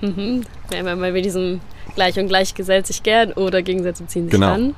[0.00, 0.42] mhm.
[0.70, 1.60] Wenn wir mal mit diesem
[1.94, 4.52] gleich und gleich gesellt sich gern oder Gegensätze ziehen sich Genau.
[4.54, 4.74] an.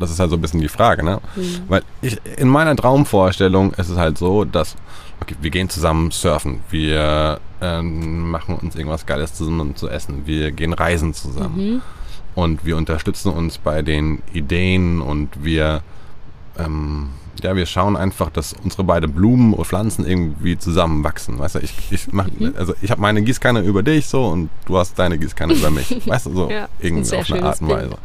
[0.00, 1.20] Das ist halt so ein bisschen die Frage, ne?
[1.36, 1.42] Mhm.
[1.68, 4.74] Weil ich, in meiner Traumvorstellung ist es halt so, dass,
[5.22, 10.50] okay, wir gehen zusammen surfen, wir ähm, machen uns irgendwas Geiles zusammen zu essen, wir
[10.50, 11.82] gehen reisen zusammen Mhm.
[12.34, 15.82] und wir unterstützen uns bei den Ideen und wir,
[16.58, 17.10] ähm,
[17.42, 21.38] ja, wir schauen einfach, dass unsere beiden Blumen und Pflanzen irgendwie zusammenwachsen.
[21.38, 22.54] Weißt du, ich, ich mach, Mhm.
[22.58, 26.00] also ich habe meine Gießkanne über dich so und du hast deine Gießkanne über mich.
[26.06, 27.68] Weißt du, so Ja, irgendwie auf eine Art und.
[27.68, 27.96] Weise.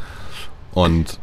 [0.74, 1.20] Und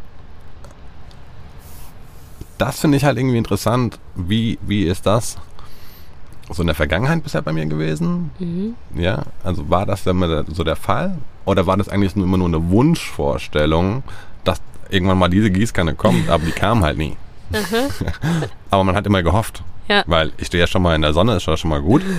[2.59, 3.99] das finde ich halt irgendwie interessant.
[4.15, 5.37] Wie, wie ist das
[6.51, 8.31] so in der Vergangenheit bisher bei mir gewesen?
[8.39, 8.75] Mhm.
[8.95, 11.19] Ja, also war das dann so der Fall?
[11.45, 14.03] Oder war das eigentlich nur immer nur eine Wunschvorstellung,
[14.45, 14.61] dass
[14.91, 17.17] irgendwann mal diese Gießkanne kommt, aber die kam halt nie?
[18.71, 19.63] aber man hat immer gehofft.
[19.89, 20.05] Ja.
[20.07, 22.03] Weil ich stehe ja schon mal in der Sonne, ist ja schon mal gut.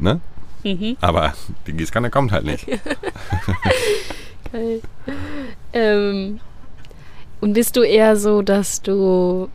[0.00, 0.20] Ne?
[0.62, 0.96] Mhm.
[1.00, 1.34] Aber
[1.66, 2.64] die Gießkanne kommt halt nicht.
[4.52, 4.80] Geil.
[5.72, 6.38] Ähm,
[7.40, 9.48] und bist du eher so, dass du,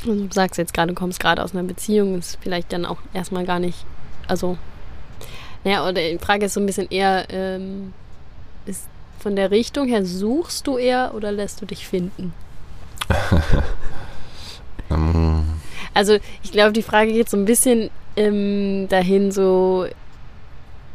[0.00, 2.98] also du sagst jetzt gerade, du kommst gerade aus einer Beziehung, ist vielleicht dann auch
[3.12, 3.84] erstmal gar nicht,
[4.26, 4.58] also,
[5.64, 7.92] naja, oder die Frage ist so ein bisschen eher, ähm,
[8.66, 8.86] ist
[9.18, 12.32] von der Richtung her, suchst du eher oder lässt du dich finden?
[14.90, 15.44] Ähm,
[15.92, 19.86] Also ich glaube, die Frage geht so ein bisschen ähm, dahin, so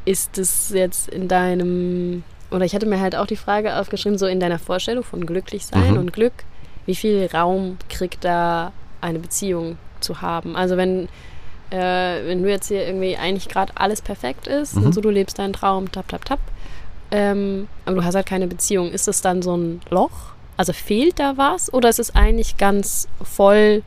[0.06, 2.24] ist es jetzt in deinem,
[2.54, 5.66] oder ich hatte mir halt auch die Frage aufgeschrieben, so in deiner Vorstellung von glücklich
[5.66, 5.98] sein Mhm.
[5.98, 6.34] und Glück,
[6.86, 10.56] wie viel Raum kriegt da eine Beziehung zu haben?
[10.56, 11.08] Also wenn,
[11.72, 14.84] äh, wenn du jetzt hier irgendwie eigentlich gerade alles perfekt ist Mhm.
[14.86, 16.40] und so du lebst deinen Traum, tap, tap, tap,
[17.12, 20.12] ähm, aber du hast halt keine Beziehung, ist es dann so ein Loch?
[20.56, 23.82] Also fehlt da was oder ist es eigentlich ganz voll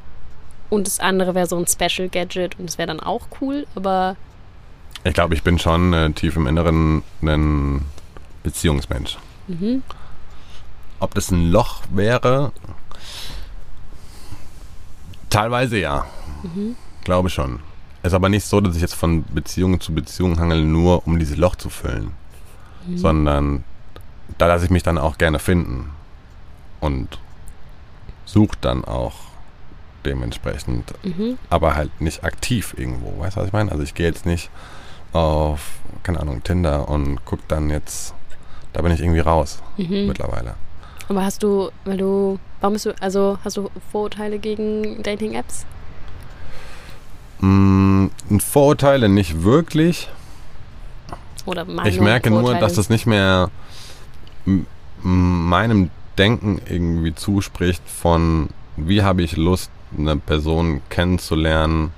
[0.69, 4.17] und das andere wäre so ein Special Gadget und es wäre dann auch cool, aber
[5.05, 7.83] ich glaube, ich bin schon äh, tief im Inneren ein
[8.47, 9.19] Beziehungsmensch.
[9.49, 9.83] mhm,
[11.01, 12.53] Ob das ein Loch wäre?
[15.31, 16.07] Teilweise ja.
[17.05, 17.61] Glaube schon.
[18.03, 21.37] Ist aber nicht so, dass ich jetzt von Beziehung zu Beziehung hangel, nur um dieses
[21.37, 22.13] Loch zu füllen.
[22.95, 23.65] Sondern
[24.39, 25.91] da lasse ich mich dann auch gerne finden.
[26.81, 27.19] Und
[28.25, 29.15] suche dann auch
[30.05, 30.93] dementsprechend.
[31.05, 33.19] mhm, Aber halt nicht aktiv irgendwo.
[33.21, 33.73] Weißt du, was ich meine?
[33.73, 34.51] Also ich gehe jetzt nicht
[35.13, 38.15] auf, keine Ahnung, Tinder und gucke dann jetzt,
[38.77, 40.07] da bin ich irgendwie raus mhm.
[40.07, 40.55] mittlerweile.
[41.09, 45.65] Aber hast du, weil du, warum bist du, also hast du Vorurteile gegen Dating-Apps?
[47.39, 48.09] Mm,
[48.39, 50.11] Vorurteile nicht wirklich.
[51.47, 53.51] Oder Meinung, Ich merke nur, dass das nicht mehr
[55.03, 61.93] meinem Denken irgendwie zuspricht von, wie habe ich Lust, eine Person kennenzulernen,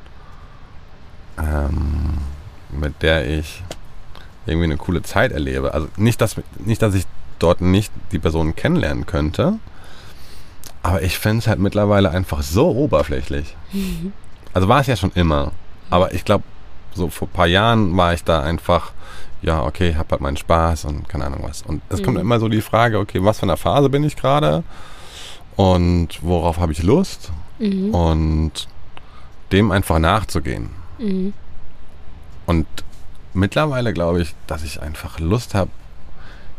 [1.38, 2.18] ähm,
[2.70, 3.64] mit der ich
[4.48, 5.74] irgendwie eine coole Zeit erlebe.
[5.74, 7.04] Also nicht, dass, nicht, dass ich
[7.38, 9.54] dort nicht die Person kennenlernen könnte,
[10.82, 13.56] aber ich fände es halt mittlerweile einfach so oberflächlich.
[14.54, 15.52] Also war es ja schon immer.
[15.90, 16.42] Aber ich glaube,
[16.94, 18.92] so vor ein paar Jahren war ich da einfach,
[19.42, 21.62] ja, okay, hab halt meinen Spaß und keine Ahnung was.
[21.62, 22.22] Und es kommt Mhm.
[22.22, 24.64] immer so die Frage, okay, was für eine Phase bin ich gerade?
[25.54, 27.30] Und worauf habe ich Lust?
[27.58, 27.94] Mhm.
[27.94, 28.52] Und
[29.52, 30.70] dem einfach nachzugehen.
[30.98, 31.34] Mhm.
[32.46, 32.66] Und
[33.34, 35.70] mittlerweile glaube ich, dass ich einfach Lust habe,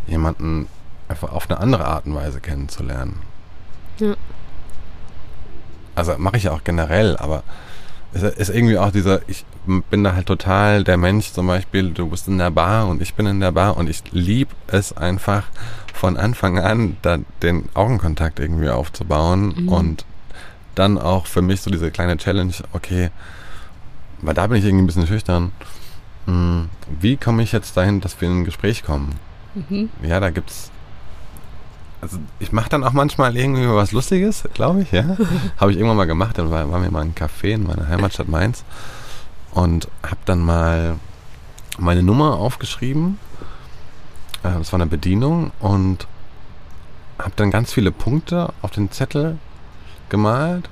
[0.07, 0.67] jemanden
[1.07, 3.19] einfach auf eine andere Art und Weise kennenzulernen.
[3.99, 4.15] Ja.
[5.95, 7.43] Also mache ich ja auch generell, aber
[8.13, 9.45] es ist irgendwie auch dieser, ich
[9.89, 13.13] bin da halt total der Mensch zum Beispiel, du bist in der Bar und ich
[13.13, 15.43] bin in der Bar und ich liebe es einfach
[15.93, 19.69] von Anfang an, da den Augenkontakt irgendwie aufzubauen Mhm.
[19.69, 20.05] und
[20.75, 23.09] dann auch für mich so diese kleine Challenge, okay,
[24.21, 25.51] weil da bin ich irgendwie ein bisschen schüchtern.
[26.29, 29.15] Hm, Wie komme ich jetzt dahin, dass wir in ein Gespräch kommen?
[29.55, 29.89] Mhm.
[30.03, 30.71] Ja, da gibt's.
[32.01, 35.17] Also ich mache dann auch manchmal irgendwie was Lustiges, glaube ich, ja.
[35.57, 37.87] habe ich irgendwann mal gemacht, dann war, waren wir mal in einem Café in meiner
[37.87, 38.63] Heimatstadt Mainz
[39.51, 40.95] und habe dann mal
[41.77, 43.17] meine Nummer aufgeschrieben
[44.43, 46.07] äh, das war eine Bedienung und
[47.17, 49.37] habe dann ganz viele Punkte auf den Zettel
[50.09, 50.69] gemalt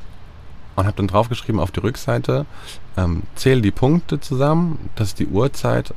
[0.75, 2.45] und habe dann draufgeschrieben auf die Rückseite,
[2.97, 5.93] ähm, zähle die Punkte zusammen, das ist die Uhrzeit,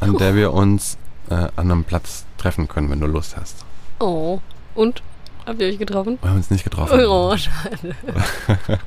[0.00, 0.96] an der wir uns
[1.30, 3.64] äh, an einem Platz treffen können, wenn du Lust hast.
[4.00, 4.40] Oh,
[4.74, 5.02] und?
[5.46, 6.18] Habt ihr euch getroffen?
[6.20, 7.00] Wir haben uns nicht getroffen.
[7.04, 7.96] Oh, schade.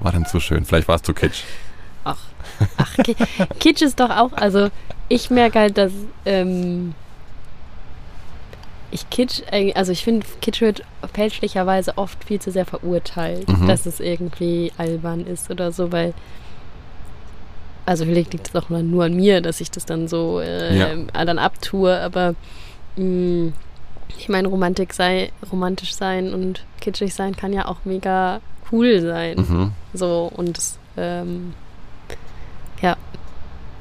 [0.00, 0.64] War dann zu schön.
[0.64, 1.42] Vielleicht war es zu kitsch.
[2.04, 2.18] Ach,
[2.76, 3.16] ach Ki-
[3.58, 4.68] Kitsch ist doch auch, also
[5.08, 5.90] ich merke halt, dass
[6.24, 6.94] ähm,
[8.90, 9.40] ich Kitsch,
[9.74, 10.82] also ich finde, Kitsch wird
[11.14, 13.66] fälschlicherweise oft viel zu sehr verurteilt, Mhm.
[13.66, 16.14] dass es irgendwie albern ist oder so, weil
[17.86, 21.24] also vielleicht liegt es doch nur an mir, dass ich das dann so äh, Ja.
[21.24, 22.34] dann abtue, aber
[22.96, 23.52] mh,
[24.18, 28.40] ich meine, Romantik sei, romantisch sein und kitschig sein kann ja auch mega
[28.72, 29.36] cool sein.
[29.38, 29.72] Mhm.
[29.92, 30.58] So, und
[30.96, 31.52] ähm,
[32.80, 32.96] ja,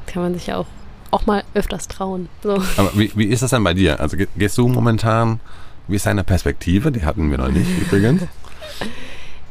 [0.07, 0.65] kann man sich ja auch,
[1.11, 2.29] auch mal öfters trauen.
[2.41, 2.53] So.
[2.77, 3.99] Aber wie, wie ist das denn bei dir?
[3.99, 5.39] Also ge- gehst du momentan,
[5.87, 6.91] wie ist deine Perspektive?
[6.91, 8.23] Die hatten wir noch nicht übrigens.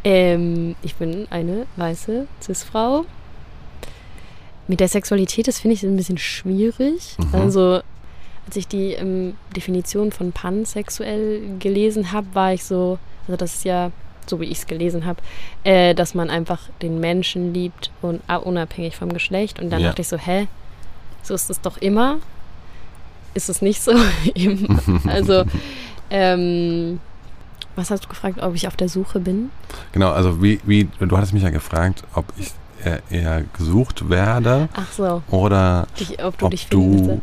[0.05, 3.05] Ähm, ich bin eine weiße Cis-Frau.
[4.69, 7.17] Mit der Sexualität, das finde ich ein bisschen schwierig.
[7.19, 7.35] Mhm.
[7.35, 7.81] Also,
[8.47, 13.65] als ich die ähm, Definition von pansexuell gelesen habe, war ich so, also das ist
[13.65, 13.91] ja,
[14.27, 15.21] so wie ich es gelesen habe,
[15.65, 19.61] äh, dass man einfach den Menschen liebt und ah, unabhängig vom Geschlecht.
[19.61, 19.89] Und dann Ja.
[19.89, 20.47] dachte ich so, hä,
[21.23, 22.19] so ist es doch immer.
[23.35, 23.93] Ist es nicht so?
[25.07, 25.45] Also,
[26.11, 27.01] ähm,
[27.75, 29.51] was hast du gefragt, ob ich auf der Suche bin?
[29.93, 32.53] Genau, also wie, wie, du hattest mich ja gefragt, ob ich
[32.85, 37.21] eher, eher gesucht werde Ach so, oder dich, ob du ob dich du findest.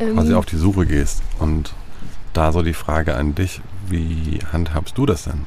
[0.00, 1.22] Ähm, quasi auf die Suche gehst.
[1.38, 1.72] Und
[2.32, 5.46] da so die Frage an dich, wie handhabst du das denn?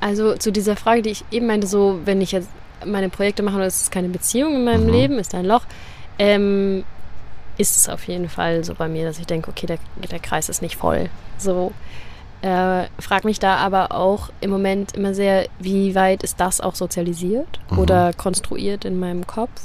[0.00, 2.48] Also zu dieser Frage, die ich eben meinte, so, wenn ich jetzt
[2.86, 4.92] meine Projekte mache und es ist keine Beziehung in meinem Mhm.
[4.92, 5.62] Leben, ist ein Loch,
[6.18, 6.84] ähm,
[7.56, 9.78] ist es auf jeden Fall so bei mir, dass ich denke, okay, der,
[10.10, 11.08] der Kreis ist nicht voll.
[11.38, 11.72] So.
[12.40, 16.76] Äh, frag mich da aber auch im Moment immer sehr, wie weit ist das auch
[16.76, 17.78] sozialisiert Mhm.
[17.78, 19.60] oder konstruiert in meinem Kopf?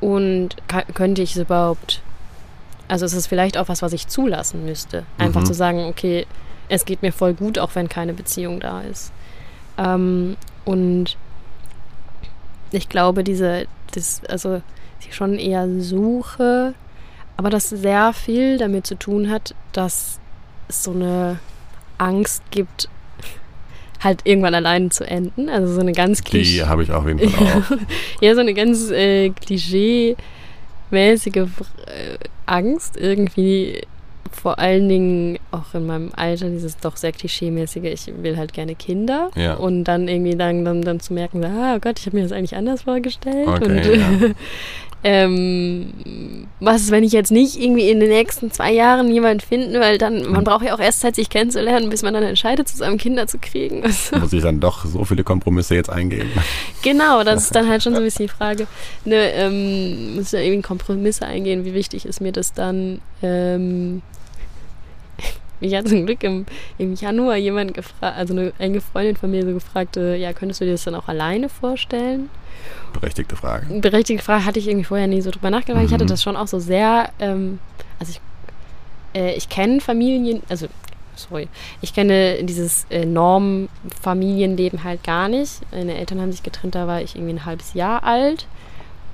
[0.00, 0.56] Und
[0.94, 2.00] könnte ich es überhaupt,
[2.88, 5.04] also ist es vielleicht auch was, was ich zulassen müsste.
[5.18, 5.46] Einfach Mhm.
[5.46, 6.26] zu sagen, okay,
[6.68, 9.12] es geht mir voll gut, auch wenn keine Beziehung da ist.
[9.76, 11.16] Ähm, und
[12.70, 14.62] ich glaube, diese, das, also
[15.00, 16.74] ich schon eher suche,
[17.36, 20.20] aber das sehr viel damit zu tun hat, dass
[20.68, 21.40] es so eine
[22.00, 22.88] Angst gibt,
[24.00, 25.48] halt irgendwann allein zu enden.
[25.48, 26.64] Also so eine ganz Die Klischee.
[26.64, 27.62] habe ich auf jeden Fall auch.
[28.20, 31.46] Ja, so eine ganz äh, klischee-mäßige äh,
[32.46, 33.82] Angst irgendwie.
[34.32, 38.76] Vor allen Dingen auch in meinem Alter, dieses doch sehr klischee-mäßige, ich will halt gerne
[38.76, 39.30] Kinder.
[39.34, 39.54] Ja.
[39.54, 42.32] Und dann irgendwie dann, dann, dann zu merken, ah oh Gott, ich habe mir das
[42.32, 43.48] eigentlich anders vorgestellt.
[43.48, 44.08] Okay, und ja.
[45.02, 49.80] ähm, was ist, wenn ich jetzt nicht irgendwie in den nächsten zwei Jahren jemanden finde,
[49.80, 50.32] weil dann, Hm.
[50.32, 53.38] man braucht ja auch erst Zeit, sich kennenzulernen, bis man dann entscheidet, zusammen Kinder zu
[53.38, 53.82] kriegen.
[53.90, 56.30] Also, Muss ich dann doch so viele Kompromisse jetzt eingehen?
[56.82, 58.66] Genau, das ist dann halt schon so ein bisschen die Frage.
[59.04, 61.64] Ne, ähm, muss ich da irgendwie Kompromisse eingehen?
[61.64, 63.00] Wie wichtig ist mir das dann?
[63.22, 64.02] Ähm,
[65.60, 66.46] mich hat zum Glück im,
[66.78, 70.60] im Januar jemand gefragt, also eine enge Freundin von mir so gefragt, äh, ja, könntest
[70.60, 72.30] du dir das dann auch alleine vorstellen?
[72.92, 73.66] Berechtigte Frage.
[73.80, 75.84] Berechtigte Frage hatte ich irgendwie vorher nie so drüber nachgedacht.
[75.84, 76.08] Ich hatte Mhm.
[76.08, 77.58] das schon auch so sehr, ähm,
[77.98, 78.20] also ich,
[79.20, 80.66] äh, ich kenne Familien, also
[81.16, 81.48] sorry,
[81.82, 85.60] ich kenne dieses äh, Norm-Familienleben halt gar nicht.
[85.72, 88.46] Meine Eltern haben sich getrennt, da war ich irgendwie ein halbes Jahr alt.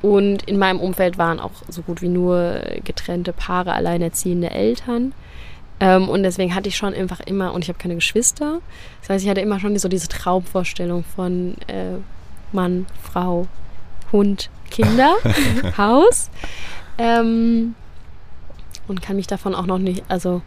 [0.03, 5.13] Und in meinem Umfeld waren auch so gut wie nur getrennte Paare, alleinerziehende Eltern.
[5.79, 8.61] Ähm, und deswegen hatte ich schon einfach immer, und ich habe keine Geschwister,
[9.01, 11.97] das heißt, ich hatte immer schon so diese Traumvorstellung von äh,
[12.53, 13.47] Mann, Frau,
[14.13, 15.17] Hund, Kinder,
[15.79, 16.31] Haus.
[16.99, 17.75] Ähm,
[18.89, 20.43] und kann mich davon auch noch nicht, also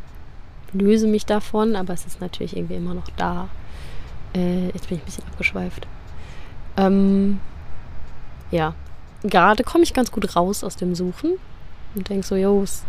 [0.72, 3.50] löse mich davon, aber es ist natürlich irgendwie immer noch da.
[4.36, 5.88] Äh, jetzt bin ich ein bisschen abgeschweift.
[6.78, 7.40] Ähm,
[8.52, 8.74] ja,
[9.24, 11.34] gerade komme ich ganz gut raus aus dem Suchen
[11.96, 12.84] und denke so, jo, es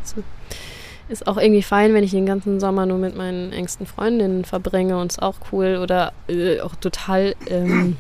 [1.11, 4.99] ist- auch irgendwie fein, wenn ich den ganzen Sommer nur mit meinen engsten Freundinnen verbringe
[4.99, 7.97] und ist auch cool oder äh, auch total ähm,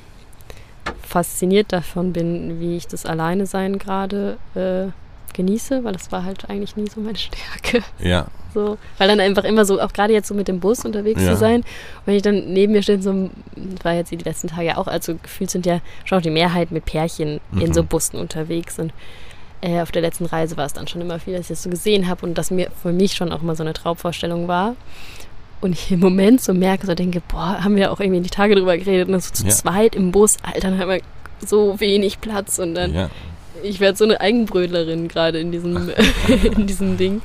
[1.02, 4.90] fasziniert davon bin, wie ich das Alleine sein gerade äh,
[5.34, 7.84] genieße, weil das war halt eigentlich nie so meine Stärke.
[7.98, 11.22] Ja, So, weil dann einfach immer so, auch gerade jetzt so mit dem Bus unterwegs
[11.22, 11.32] Ja.
[11.32, 11.64] zu sein,
[12.04, 15.14] wenn ich dann neben mir stehe, so, das war jetzt die letzten Tage auch, also
[15.22, 17.74] gefühlt sind ja schon auch die Mehrheit mit Pärchen in Mhm.
[17.74, 18.92] so Bussen unterwegs und
[19.62, 21.70] äh, auf der letzten Reise war es dann schon immer viel, dass ich das so
[21.70, 24.76] gesehen habe und das mir für mich schon auch immer so eine Traumvorstellung war.
[25.60, 28.54] Und ich im Moment so merke, so denke, boah, haben wir auch irgendwie die Tage
[28.54, 29.50] drüber geredet, und so zu Ja.
[29.50, 31.00] zweit im Bus, Alter, dann haben wir
[31.46, 33.10] so wenig Platz und dann ja.
[33.62, 35.90] ich werde so eine Eigenbrötlerin gerade in diesem,
[36.56, 37.20] in diesem Ding.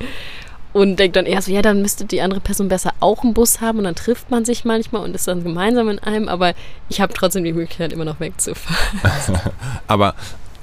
[0.74, 3.62] und denkt dann eher so, ja, dann müsste die andere Person besser auch einen Bus
[3.62, 6.54] haben und dann trifft man sich manchmal und ist dann gemeinsam in einem, aber
[6.90, 9.00] ich habe trotzdem die Möglichkeit, immer noch wegzufahren.
[9.88, 10.16] aber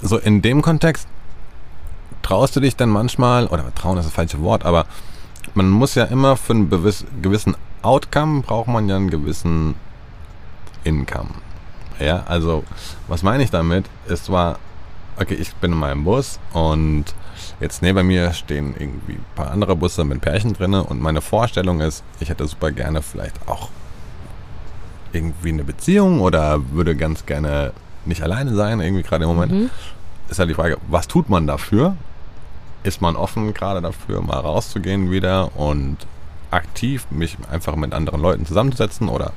[0.03, 1.09] so in dem Kontext
[2.23, 4.87] traust du dich dann manchmal, oder trauen ist das falsche Wort, aber
[5.55, 9.75] man muss ja immer für einen gewissen Outcome braucht man ja einen gewissen
[10.85, 11.31] Income.
[11.99, 12.65] Ja, also
[13.09, 13.87] was meine ich damit?
[14.09, 14.59] Es war,
[15.19, 17.07] okay, ich bin in meinem Bus und
[17.61, 21.81] jetzt neben mir stehen irgendwie ein paar andere Busse mit Pärchen drin und meine Vorstellung
[21.81, 23.69] ist, ich hätte super gerne vielleicht auch
[25.13, 27.73] irgendwie eine Beziehung oder würde ganz gerne
[28.05, 29.53] nicht alleine sein, irgendwie gerade im Moment.
[29.53, 29.71] Mhm.
[30.29, 31.97] Ist halt die Frage, was tut man dafür?
[32.85, 35.99] Ist man offen gerade dafür, mal rauszugehen wieder und
[36.51, 39.33] aktiv mich einfach mit anderen Leuten zusammenzusetzen oder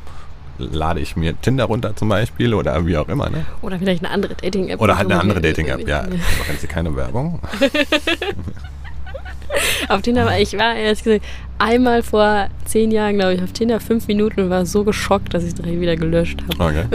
[0.57, 3.29] lade ich mir Tinder runter zum Beispiel oder wie auch immer.
[3.29, 3.45] Ne?
[3.61, 4.81] Oder vielleicht eine andere Dating-App.
[4.81, 6.03] Oder halt eine andere Dating-App, ja.
[6.05, 7.39] Ich mache jetzt keine Werbung.
[9.89, 11.25] auf Tinder war ich, war ehrlich gesagt
[11.59, 15.43] einmal vor zehn Jahren, glaube ich, auf Tinder fünf Minuten und war so geschockt, dass
[15.43, 16.63] ich es direkt wieder gelöscht habe.
[16.63, 16.85] Okay.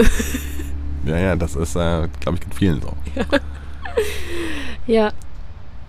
[1.07, 2.93] ja, ja, das ist, äh, glaube ich, mit vielen so.
[3.15, 3.25] ja.
[4.87, 5.13] Ja,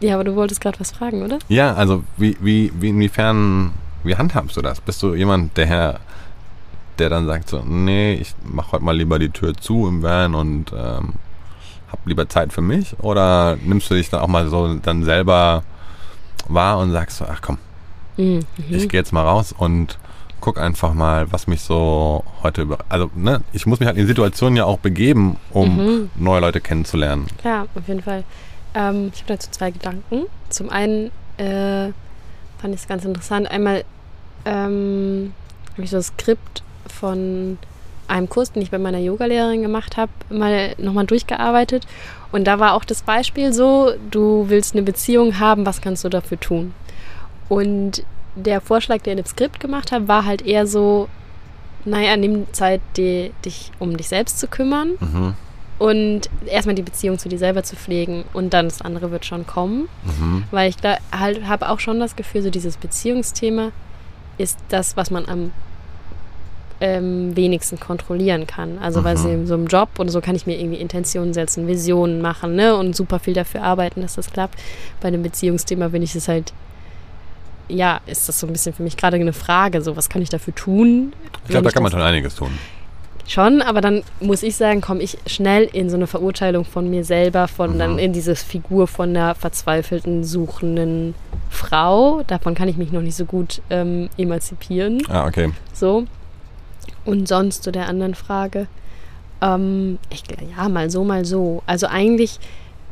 [0.09, 1.39] aber du wolltest gerade was fragen, oder?
[1.47, 4.81] Ja, also wie, wie, wie inwiefern, wie handhabst du das?
[4.81, 5.99] Bist du jemand, der
[7.01, 10.35] der dann sagt so, nee, ich mache heute mal lieber die Tür zu im Van
[10.35, 11.13] und ähm,
[11.91, 12.95] hab lieber Zeit für mich?
[12.99, 15.63] Oder nimmst du dich dann auch mal so dann selber
[16.47, 17.57] wahr und sagst so, ach komm,
[18.17, 18.41] mhm.
[18.69, 19.97] ich gehe jetzt mal raus und
[20.41, 22.79] guck einfach mal, was mich so heute über.
[22.89, 26.09] Also, ne, ich muss mich halt in Situationen ja auch begeben, um mhm.
[26.15, 27.27] neue Leute kennenzulernen.
[27.43, 28.23] Ja, auf jeden Fall.
[28.73, 30.25] Ähm, ich habe dazu zwei Gedanken.
[30.49, 31.91] Zum einen äh,
[32.59, 33.49] fand ich es ganz interessant.
[33.49, 33.83] Einmal
[34.45, 35.33] ähm,
[35.73, 37.57] habe ich so das Skript von
[38.07, 41.87] einem Kurs, den ich bei meiner Yogalehrerin gemacht habe, mal nochmal durchgearbeitet.
[42.31, 46.09] Und da war auch das Beispiel so, du willst eine Beziehung haben, was kannst du
[46.09, 46.73] dafür tun?
[47.47, 48.03] Und
[48.35, 51.07] der Vorschlag, der in dem Skript gemacht hat, war halt eher so,
[51.85, 55.33] naja, nimm Zeit, die, dich um dich selbst zu kümmern mhm.
[55.81, 59.47] Und erstmal die Beziehung zu dir selber zu pflegen und dann das andere wird schon
[59.47, 59.89] kommen.
[60.03, 60.43] Mhm.
[60.51, 63.71] Weil ich da halt habe auch schon das Gefühl, so dieses Beziehungsthema
[64.37, 65.51] ist das, was man am
[66.81, 68.77] ähm, wenigsten kontrollieren kann.
[68.77, 69.05] Also mhm.
[69.05, 72.55] weil sie so im Job und so kann ich mir irgendwie Intentionen setzen, Visionen machen
[72.55, 72.75] ne?
[72.75, 74.59] und super viel dafür arbeiten, dass das klappt.
[75.01, 76.53] Bei einem Beziehungsthema bin ich es halt,
[77.69, 80.29] ja, ist das so ein bisschen für mich gerade eine Frage, so was kann ich
[80.29, 81.13] dafür tun?
[81.45, 82.51] Ich glaube, da kann man schon einiges tun.
[83.27, 87.03] Schon, aber dann muss ich sagen, komme ich schnell in so eine Verurteilung von mir
[87.03, 87.79] selber, von mhm.
[87.79, 91.15] dann in diese Figur von der verzweifelten, suchenden
[91.49, 92.23] Frau.
[92.27, 95.03] Davon kann ich mich noch nicht so gut ähm, emanzipieren.
[95.09, 95.51] Ah, okay.
[95.73, 96.05] So.
[97.05, 98.67] Und sonst zu der anderen Frage.
[99.41, 100.23] Ähm, ich,
[100.55, 101.63] ja, mal so, mal so.
[101.65, 102.39] Also eigentlich,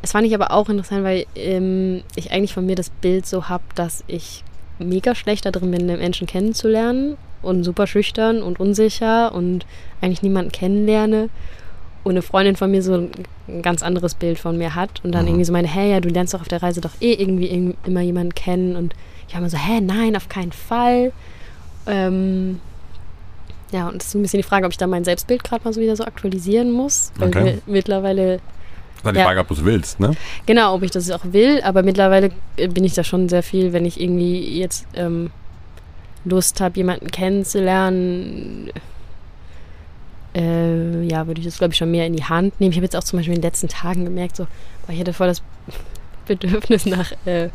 [0.02, 3.50] es fand ich aber auch interessant, weil ähm, ich eigentlich von mir das Bild so
[3.50, 4.44] habe, dass ich
[4.80, 9.66] mega schlecht da drin bin, den Menschen kennenzulernen und super schüchtern und unsicher und
[10.02, 11.30] eigentlich niemanden kennenlerne.
[12.04, 13.10] Und eine Freundin von mir so
[13.48, 15.30] ein ganz anderes Bild von mir hat und dann mhm.
[15.30, 18.02] irgendwie so meine, hey, ja, du lernst doch auf der Reise doch eh irgendwie immer
[18.02, 18.76] jemanden kennen.
[18.76, 18.94] Und
[19.28, 21.12] ich habe mir so, hä, nein, auf keinen Fall.
[21.86, 22.62] Ähm,
[23.72, 25.74] ja, und das ist ein bisschen die Frage, ob ich da mein Selbstbild gerade mal
[25.74, 27.12] so wieder so aktualisieren muss.
[27.18, 27.58] Weil okay.
[27.66, 28.40] mittlerweile.
[29.04, 30.12] Das ist die ja, Frage, ob du es willst, ne?
[30.46, 33.86] Genau, ob ich das auch will, aber mittlerweile bin ich da schon sehr viel, wenn
[33.86, 35.32] ich irgendwie jetzt ähm,
[36.30, 38.72] Lust habe, jemanden kennenzulernen,
[40.36, 42.72] äh, ja, würde ich das, glaube ich, schon mehr in die Hand nehmen.
[42.72, 44.46] Ich habe jetzt auch zum Beispiel in den letzten Tagen gemerkt, so,
[44.86, 45.42] boah, ich hatte voll das
[46.28, 47.50] Bedürfnis nach äh,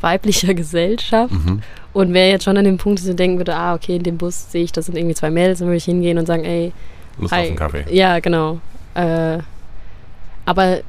[0.00, 1.32] weiblicher Gesellschaft.
[1.32, 1.62] Mhm.
[1.92, 4.16] Und wer jetzt schon an dem Punkt ist und denken würde, ah, okay, in dem
[4.16, 6.72] Bus sehe ich, das sind irgendwie zwei Mädels, dann würde ich hingehen und sagen, ey.
[7.18, 7.40] Lust hi.
[7.40, 7.84] auf einen Kaffee.
[7.90, 8.60] Ja, genau.
[8.94, 9.38] Äh,
[10.46, 10.80] aber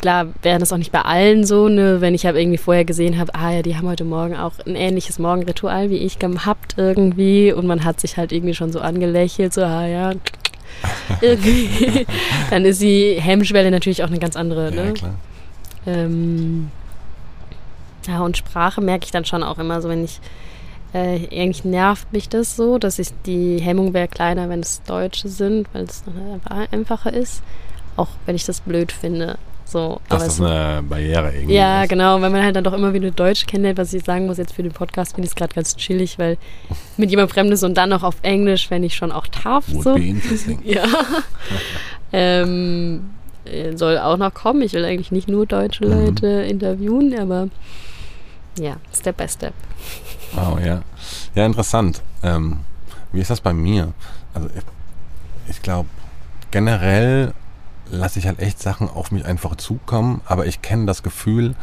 [0.00, 2.00] klar, wäre das auch nicht bei allen so, ne?
[2.00, 4.76] wenn ich halt irgendwie vorher gesehen habe, ah ja, die haben heute Morgen auch ein
[4.76, 9.52] ähnliches Morgenritual wie ich gehabt irgendwie und man hat sich halt irgendwie schon so angelächelt,
[9.52, 10.12] so, ah ja,
[11.20, 12.06] irgendwie,
[12.50, 14.70] dann ist die Hemmschwelle natürlich auch eine ganz andere.
[14.70, 14.86] Ne?
[14.86, 15.14] Ja, klar.
[15.86, 16.70] Ähm,
[18.06, 20.20] ja, und Sprache merke ich dann schon auch immer so, wenn ich,
[20.92, 25.28] äh, eigentlich nervt mich das so, dass ich die Hemmung wäre kleiner, wenn es Deutsche
[25.28, 27.42] sind, weil es einfach einfacher ist.
[27.96, 29.38] Auch wenn ich das blöd finde.
[29.64, 31.88] So, das eine Barriere irgendwie Ja, ist.
[31.88, 34.52] genau, weil man halt dann doch immer wieder Deutsch kennenlernt, was ich sagen muss, jetzt
[34.52, 36.36] für den Podcast finde ich es gerade ganz chillig, weil
[36.96, 39.64] mit jemand Fremdes und dann noch auf Englisch fände ich schon auch tough.
[39.68, 39.94] Would so.
[39.94, 40.60] be interesting.
[40.64, 40.84] ja.
[42.12, 43.10] ähm,
[43.44, 44.62] äh, soll auch noch kommen.
[44.62, 45.92] Ich will eigentlich nicht nur deutsche mhm.
[45.92, 46.50] Leute mhm.
[46.50, 47.48] interviewen, aber
[48.58, 49.54] ja, Step by Step.
[50.34, 50.82] Wow, ja.
[51.34, 52.02] Ja, interessant.
[52.22, 52.60] Ähm,
[53.12, 53.92] wie ist das bei mir?
[54.32, 55.88] Also ich, ich glaube,
[56.50, 57.33] generell
[57.90, 61.54] lasse ich halt echt Sachen auf mich einfach zukommen, aber ich kenne das Gefühl,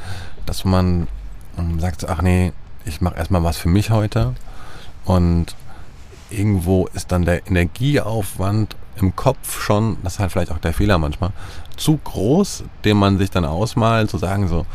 [0.46, 1.08] dass man
[1.58, 2.54] ähm, sagt, ach nee,
[2.86, 4.34] ich mache erstmal was für mich heute.
[5.06, 5.56] Und
[6.30, 10.98] irgendwo ist dann der Energieaufwand im Kopf schon, das ist halt vielleicht auch der Fehler
[10.98, 11.32] manchmal,
[11.78, 14.66] zu groß, den man sich dann ausmalt, zu sagen so,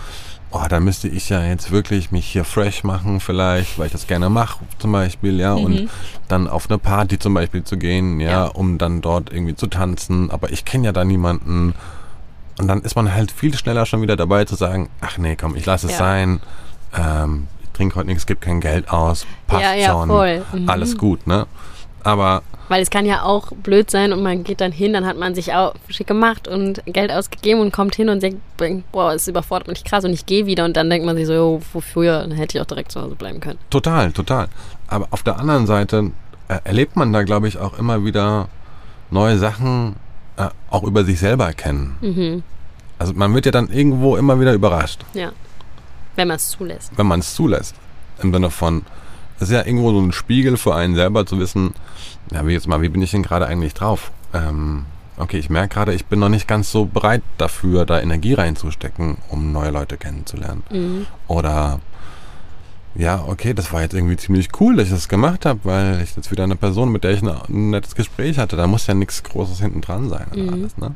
[0.50, 4.06] oh, da müsste ich ja jetzt wirklich mich hier fresh machen vielleicht, weil ich das
[4.06, 5.64] gerne mache zum Beispiel, ja, mhm.
[5.64, 5.90] und
[6.28, 8.44] dann auf eine Party zum Beispiel zu gehen, ja, ja.
[8.46, 11.74] um dann dort irgendwie zu tanzen, aber ich kenne ja da niemanden
[12.58, 15.56] und dann ist man halt viel schneller schon wieder dabei zu sagen, ach nee, komm,
[15.56, 15.98] ich lasse es ja.
[15.98, 16.40] sein,
[16.96, 20.08] ähm, ich trinke heute nichts, gebe kein Geld aus, passt ja, ja, schon.
[20.08, 20.68] Mhm.
[20.68, 21.46] alles gut, ne?
[22.02, 25.16] Aber weil es kann ja auch blöd sein und man geht dann hin, dann hat
[25.16, 28.40] man sich auch schick gemacht und Geld ausgegeben und kommt hin und denkt,
[28.92, 31.32] boah, es überfordert mich krass und ich gehe wieder und dann denkt man sich so,
[31.32, 33.58] jo, wofür, dann hätte ich auch direkt zu Hause bleiben können.
[33.70, 34.48] Total, total.
[34.88, 36.10] Aber auf der anderen Seite
[36.48, 38.48] äh, erlebt man da, glaube ich, auch immer wieder
[39.10, 39.96] neue Sachen
[40.36, 41.96] äh, auch über sich selber kennen.
[42.00, 42.42] Mhm.
[42.98, 45.00] Also man wird ja dann irgendwo immer wieder überrascht.
[45.14, 45.32] Ja.
[46.16, 46.92] Wenn man es zulässt.
[46.96, 47.74] Wenn man es zulässt.
[48.22, 48.82] Im Sinne von,
[49.36, 51.74] es ist ja irgendwo so ein Spiegel für einen selber zu wissen,
[52.32, 54.10] ja, wie jetzt mal, wie bin ich denn gerade eigentlich drauf?
[54.34, 54.84] Ähm,
[55.16, 59.18] okay, ich merke gerade, ich bin noch nicht ganz so bereit dafür, da Energie reinzustecken,
[59.28, 60.62] um neue Leute kennenzulernen.
[60.70, 61.06] Mhm.
[61.28, 61.80] Oder
[62.94, 66.16] ja, okay, das war jetzt irgendwie ziemlich cool, dass ich das gemacht habe, weil ich
[66.16, 69.22] jetzt wieder eine Person, mit der ich ein nettes Gespräch hatte, da muss ja nichts
[69.22, 70.48] Großes hinten dran sein mhm.
[70.48, 70.94] alles, ne?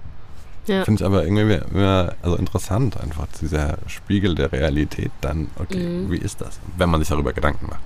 [0.67, 0.85] Ja.
[0.85, 6.11] Finde ich aber irgendwie immer, also interessant, einfach dieser Spiegel der Realität dann, okay, mhm.
[6.11, 7.81] wie ist das, wenn man sich darüber Gedanken macht.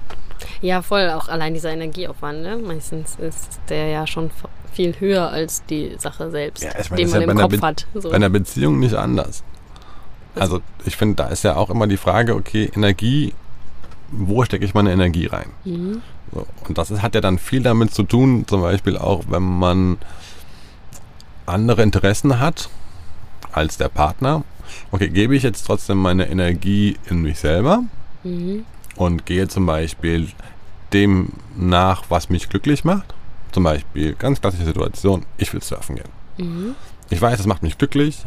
[0.60, 2.56] Ja, voll, auch allein dieser Energieaufwand, ne?
[2.58, 4.30] Meistens ist der ja schon
[4.72, 7.86] viel höher als die Sache selbst, ja, ich meine, die man ja im Kopf hat.
[7.94, 8.10] So.
[8.10, 9.44] Bei einer Beziehung nicht anders.
[10.34, 13.32] Also ich finde, da ist ja auch immer die Frage, okay, Energie,
[14.10, 15.50] wo stecke ich meine Energie rein?
[15.64, 16.02] Mhm.
[16.32, 19.42] So, und das ist, hat ja dann viel damit zu tun, zum Beispiel auch, wenn
[19.42, 19.98] man
[21.46, 22.68] andere Interessen hat
[23.52, 24.44] als der Partner.
[24.90, 27.82] Okay, gebe ich jetzt trotzdem meine Energie in mich selber
[28.22, 28.64] mhm.
[28.96, 30.28] und gehe zum Beispiel
[30.92, 33.14] dem nach, was mich glücklich macht.
[33.52, 36.08] Zum Beispiel, ganz klassische Situation, ich will surfen gehen.
[36.38, 36.74] Mhm.
[37.10, 38.24] Ich weiß, es macht mich glücklich.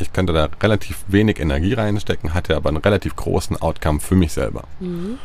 [0.00, 4.32] Ich könnte da relativ wenig Energie reinstecken, hatte aber einen relativ großen Outcome für mich
[4.32, 4.64] selber.
[4.80, 5.18] Mhm.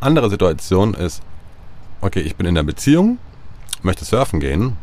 [0.00, 1.22] Andere Situation ist,
[2.00, 3.18] okay, ich bin in der Beziehung,
[3.82, 4.76] möchte surfen gehen,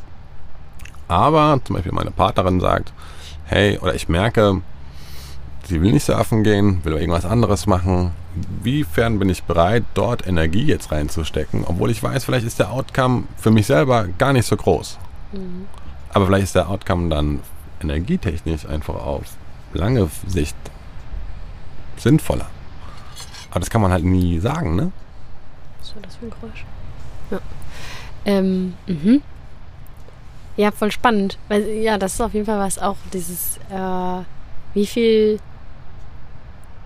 [1.07, 2.93] aber zum Beispiel meine Partnerin sagt,
[3.45, 4.61] hey, oder ich merke,
[5.65, 8.11] sie will nicht surfen gehen, will irgendwas anderes machen.
[8.61, 13.23] Wiefern bin ich bereit, dort Energie jetzt reinzustecken, obwohl ich weiß, vielleicht ist der Outcome
[13.37, 14.97] für mich selber gar nicht so groß.
[15.31, 15.67] Mhm.
[16.13, 17.41] Aber vielleicht ist der Outcome dann
[17.81, 19.23] energietechnisch einfach auf
[19.73, 20.55] lange Sicht
[21.97, 22.47] sinnvoller.
[23.51, 24.91] Aber das kann man halt nie sagen, ne?
[25.79, 26.65] Was war das für ein Geräusch?
[27.31, 27.39] Ja.
[28.25, 29.21] Ähm, mhm.
[30.57, 31.37] Ja, voll spannend.
[31.47, 34.23] Weil, ja, das ist auf jeden Fall was auch dieses, äh,
[34.73, 35.39] wie viel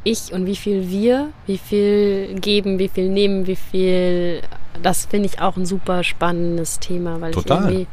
[0.03, 4.41] ich und wie viel wir, wie viel geben, wie viel nehmen, wie viel,
[4.81, 7.57] das finde ich auch ein super spannendes Thema, weil Total.
[7.57, 7.87] ich irgendwie,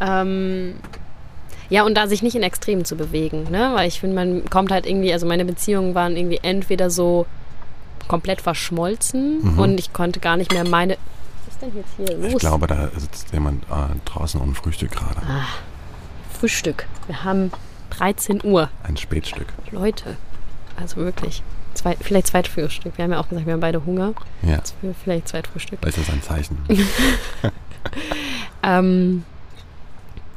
[0.00, 0.74] ähm,
[1.70, 3.72] ja, und da sich nicht in Extremen zu bewegen, ne?
[3.74, 7.26] Weil ich finde, man kommt halt irgendwie, also meine Beziehungen waren irgendwie entweder so
[8.08, 9.58] komplett verschmolzen mhm.
[9.58, 10.96] und ich konnte gar nicht mehr meine
[11.58, 12.32] ist denn jetzt hier los?
[12.32, 15.20] Ich glaube, da sitzt jemand äh, draußen und frühstückt gerade.
[15.26, 15.46] Ah,
[16.38, 16.86] Frühstück.
[17.06, 17.50] Wir haben
[17.90, 18.70] 13 Uhr.
[18.84, 19.46] Ein Spätstück.
[19.70, 20.16] Leute,
[20.76, 21.42] also wirklich.
[21.74, 22.96] Zwei, vielleicht Zweitfrühstück.
[22.96, 24.14] Wir haben ja auch gesagt, wir haben beide Hunger.
[24.42, 24.60] Ja.
[25.04, 25.80] Vielleicht Zweitfrühstück.
[25.80, 26.58] Das ist ein Zeichen.
[28.62, 29.24] ähm,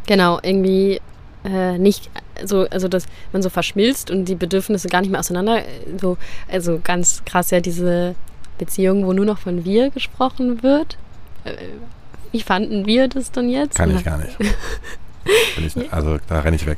[0.06, 1.02] genau, irgendwie
[1.44, 2.10] äh, nicht
[2.44, 5.64] so, also dass man so verschmilzt und die Bedürfnisse gar nicht mehr auseinander.
[6.00, 6.18] So,
[6.52, 8.16] also ganz krass ja diese
[8.58, 10.98] Beziehung, wo nur noch von wir gesprochen wird.
[12.32, 13.76] Wie fanden wir das denn jetzt?
[13.76, 14.38] Kann ich gar nicht.
[15.58, 16.78] ich, also da renne ich weg.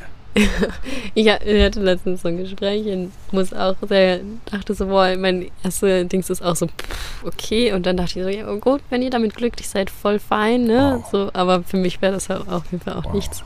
[1.13, 6.05] ich hatte letztens so ein Gespräch und muss auch sehr, dachte so, boah, mein erster
[6.05, 7.71] Dings ist auch so, pff, okay.
[7.73, 10.63] Und dann dachte ich so, ja, oh gut, wenn ihr damit glücklich seid, voll fein,
[10.63, 10.95] ne?
[10.97, 11.11] Wow.
[11.11, 13.13] So, aber für mich wäre das halt auf jeden Fall auch wow.
[13.13, 13.43] nichts.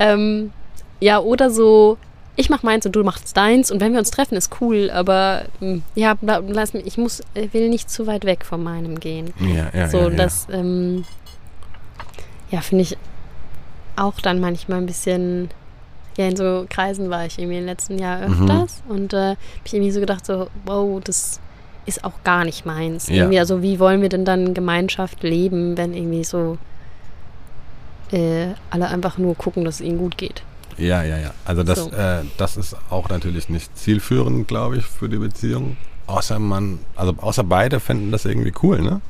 [0.00, 0.52] Ähm,
[0.98, 1.98] ja, oder so,
[2.36, 5.44] ich mach meins und du machst deins und wenn wir uns treffen, ist cool, aber
[5.58, 9.34] hm, ja, lass mich, ich muss, will nicht zu weit weg von meinem gehen.
[9.38, 10.16] Ja, ja, so, ja, ja.
[10.16, 11.04] das, ähm,
[12.50, 12.96] ja, finde ich
[13.96, 15.50] auch dann manchmal ein bisschen,
[16.16, 18.42] ja, in so Kreisen war ich irgendwie im letzten Jahr mhm.
[18.42, 18.94] öfters mhm.
[18.94, 21.38] und äh, habe ich irgendwie so gedacht, so, wow, das
[21.84, 23.08] ist auch gar nicht meins.
[23.08, 23.16] Ja.
[23.16, 26.56] Irgendwie, also wie wollen wir denn dann Gemeinschaft leben, wenn irgendwie so
[28.10, 30.42] äh, alle einfach nur gucken, dass es ihnen gut geht.
[30.78, 31.34] Ja, ja, ja.
[31.44, 31.90] Also das, so.
[31.90, 35.76] äh, das ist auch natürlich nicht zielführend, glaube ich, für die Beziehung.
[36.06, 39.00] Außer man, also außer beide fänden das irgendwie cool, ne?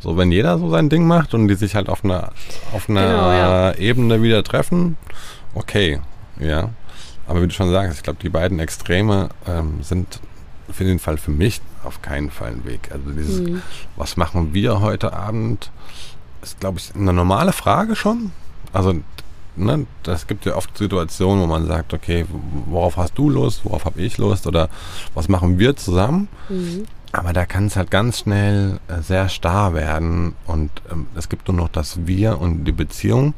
[0.00, 2.32] So, wenn jeder so sein Ding macht und die sich halt auf einer,
[2.72, 3.74] auf einer genau, ja.
[3.74, 4.96] Ebene wieder treffen,
[5.54, 6.00] okay,
[6.38, 6.70] ja.
[7.26, 10.20] Aber wie du schon sagst, ich glaube, die beiden Extreme ähm, sind
[10.68, 12.90] auf jeden Fall für mich auf keinen Fall ein Weg.
[12.90, 13.62] Also dieses, mhm.
[13.96, 15.70] was machen wir heute Abend,
[16.42, 18.32] ist, glaube ich, eine normale Frage schon.
[18.72, 18.94] Also
[19.56, 22.26] ne, das gibt ja oft Situationen, wo man sagt, okay,
[22.66, 24.68] worauf hast du Lust, worauf habe ich Lust oder
[25.14, 26.28] was machen wir zusammen?
[26.48, 26.86] Mhm.
[27.12, 31.48] Aber da kann es halt ganz schnell äh, sehr starr werden und ähm, es gibt
[31.48, 33.34] nur noch das Wir und die Beziehung,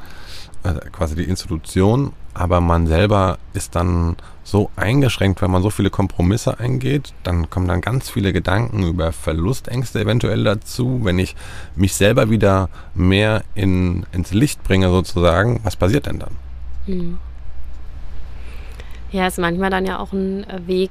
[0.63, 5.91] äh, quasi die Institution, aber man selber ist dann so eingeschränkt, weil man so viele
[5.91, 11.37] Kompromisse eingeht, dann kommen dann ganz viele Gedanken über Verlustängste eventuell dazu, wenn ich
[11.77, 16.37] mich selber wieder mehr in, ins Licht bringe sozusagen, was passiert denn dann?
[16.87, 17.19] Hm.
[19.13, 20.91] Ja, ist manchmal dann ja auch ein Weg,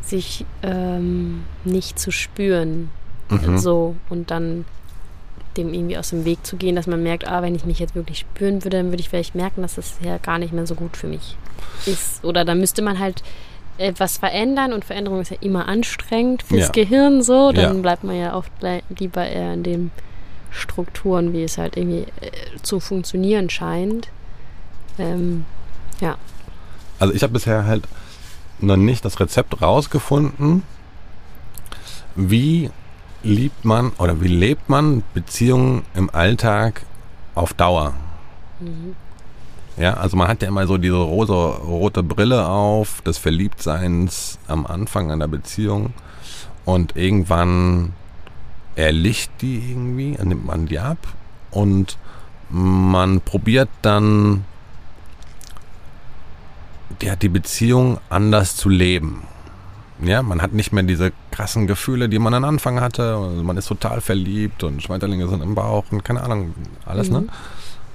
[0.00, 2.90] sich ähm, nicht zu spüren.
[3.28, 3.58] Mhm.
[3.58, 4.64] So und dann
[5.56, 7.94] dem irgendwie aus dem Weg zu gehen, dass man merkt, ah, wenn ich mich jetzt
[7.94, 10.74] wirklich spüren würde, dann würde ich vielleicht merken, dass das ja gar nicht mehr so
[10.74, 11.36] gut für mich
[11.86, 12.24] ist.
[12.24, 13.22] Oder dann müsste man halt
[13.78, 16.72] etwas verändern und Veränderung ist ja immer anstrengend fürs ja.
[16.72, 17.82] Gehirn so, dann ja.
[17.82, 18.52] bleibt man ja oft
[18.98, 19.90] lieber eher in den
[20.50, 22.30] Strukturen, wie es halt irgendwie äh,
[22.62, 24.08] zu funktionieren scheint.
[24.98, 25.46] Ähm,
[26.00, 26.16] ja.
[26.98, 27.84] Also ich habe bisher halt
[28.60, 30.62] noch nicht das Rezept rausgefunden,
[32.14, 32.70] wie
[33.22, 36.82] liebt man oder wie lebt man Beziehungen im Alltag
[37.34, 37.94] auf Dauer?
[38.60, 38.94] Mhm.
[39.76, 44.66] Ja, also man hat ja immer so diese rosa, rote Brille auf des Verliebtseins am
[44.66, 45.94] Anfang einer Beziehung
[46.64, 47.94] und irgendwann
[48.76, 50.98] erlicht die irgendwie, nimmt man die ab
[51.50, 51.96] und
[52.50, 54.44] man probiert dann
[57.00, 59.22] ja, die Beziehung anders zu leben.
[60.02, 63.14] Ja, man hat nicht mehr diese krassen Gefühle, die man am Anfang hatte.
[63.16, 67.20] Also man ist total verliebt und Schmetterlinge sind im Bauch und keine Ahnung, alles, ne?
[67.20, 67.26] mhm.
[67.26, 67.32] ne?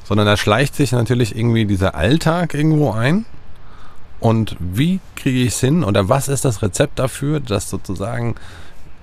[0.05, 3.25] Sondern da schleicht sich natürlich irgendwie dieser Alltag irgendwo ein.
[4.19, 8.35] Und wie kriege ich es hin oder was ist das Rezept dafür, dass sozusagen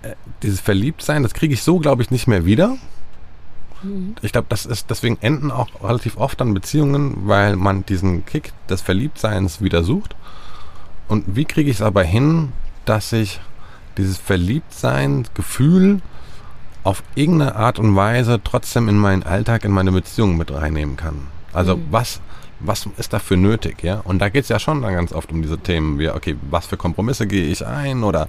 [0.03, 2.77] äh, dieses Verliebtsein, das kriege ich so, glaube ich, nicht mehr wieder.
[3.83, 4.17] Mhm.
[4.23, 8.53] Ich glaube, das ist, deswegen enden auch relativ oft dann Beziehungen, weil man diesen Kick
[8.69, 10.17] des Verliebtseins wieder sucht.
[11.09, 12.53] Und wie kriege ich es aber hin,
[12.85, 13.41] dass ich
[13.97, 16.01] dieses Verliebtsein, Gefühl
[16.83, 21.29] auf irgendeine Art und Weise trotzdem in meinen Alltag, in meine Beziehung mit reinnehmen kann.
[21.53, 21.87] Also mhm.
[21.91, 22.21] was,
[22.61, 24.01] was ist dafür nötig, ja?
[24.05, 26.67] Und da geht es ja schon dann ganz oft um diese Themen wie, okay, was
[26.67, 28.27] für Kompromisse gehe ich ein oder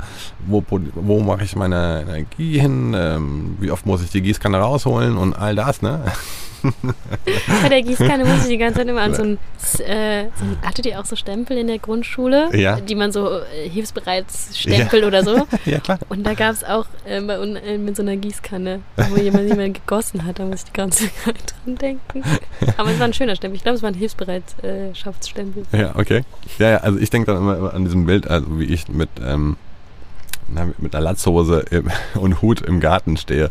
[0.47, 5.17] wo, wo mache ich meine Energie hin, ähm, wie oft muss ich die Gießkanne rausholen
[5.17, 6.01] und all das, ne?
[7.61, 9.37] Bei der Gießkanne muss ich die ganze Zeit immer an so ein,
[9.79, 12.79] äh, so ein hattet ihr auch so Stempel in der Grundschule, ja.
[12.79, 15.07] die man so äh, Hilfsbereitsstempel ja.
[15.07, 15.47] oder so.
[15.65, 15.99] ja, klar.
[16.09, 19.73] Und da gab es auch äh, bei, äh, mit so einer Gießkanne, wo jemand jemand
[19.75, 22.23] gegossen hat, da muss ich die ganze Zeit dran denken.
[22.77, 23.57] Aber es war ein schöner Stempel.
[23.57, 25.63] Ich glaube, es war ein Hilfsbereitschaftsstempel.
[25.71, 26.23] ja, okay.
[26.59, 29.57] Ja, ja, also ich denke dann immer an diesem Bild, also wie ich mit ähm,
[30.77, 31.65] mit einer Latzhose
[32.15, 33.49] und Hut im Garten stehe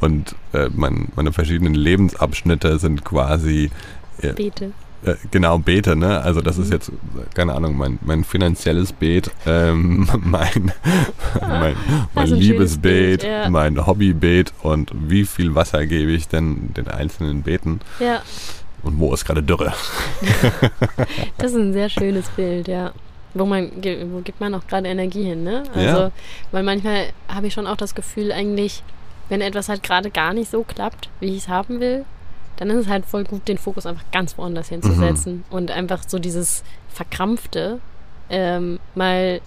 [0.00, 3.70] und äh, mein, meine verschiedenen Lebensabschnitte sind quasi
[4.20, 4.72] äh, Beete.
[5.04, 6.20] Äh, genau, Beete, ne?
[6.22, 6.62] Also das mhm.
[6.64, 6.92] ist jetzt,
[7.34, 10.72] keine Ahnung, mein, mein finanzielles Beet, ähm, mein,
[11.40, 11.76] mein,
[12.14, 13.48] mein Liebesbeet, ja.
[13.50, 17.80] mein Hobbybeet und wie viel Wasser gebe ich denn den einzelnen Beeten?
[18.00, 18.22] Ja.
[18.82, 19.72] Und wo ist gerade Dürre?
[21.38, 22.92] das ist ein sehr schönes Bild, ja
[23.34, 23.70] wo man
[24.12, 25.64] wo gibt man auch gerade Energie hin, ne?
[25.74, 26.10] Also, ja.
[26.52, 28.82] weil manchmal habe ich schon auch das Gefühl, eigentlich,
[29.28, 32.04] wenn etwas halt gerade gar nicht so klappt, wie ich es haben will,
[32.56, 35.56] dann ist es halt voll gut, den Fokus einfach ganz woanders hinzusetzen mhm.
[35.56, 37.80] und einfach so dieses Verkrampfte
[38.30, 39.40] ähm, mal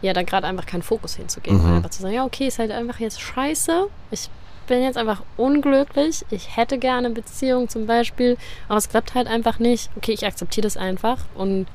[0.00, 1.62] ja, da gerade einfach keinen Fokus hinzugeben.
[1.62, 1.76] Mhm.
[1.76, 3.86] Einfach zu sagen, ja, okay, ist halt einfach jetzt scheiße.
[4.10, 4.28] Ich
[4.66, 6.24] bin jetzt einfach unglücklich.
[6.30, 8.36] Ich hätte gerne eine Beziehung zum Beispiel,
[8.68, 9.90] aber es klappt halt einfach nicht.
[9.96, 11.66] Okay, ich akzeptiere das einfach und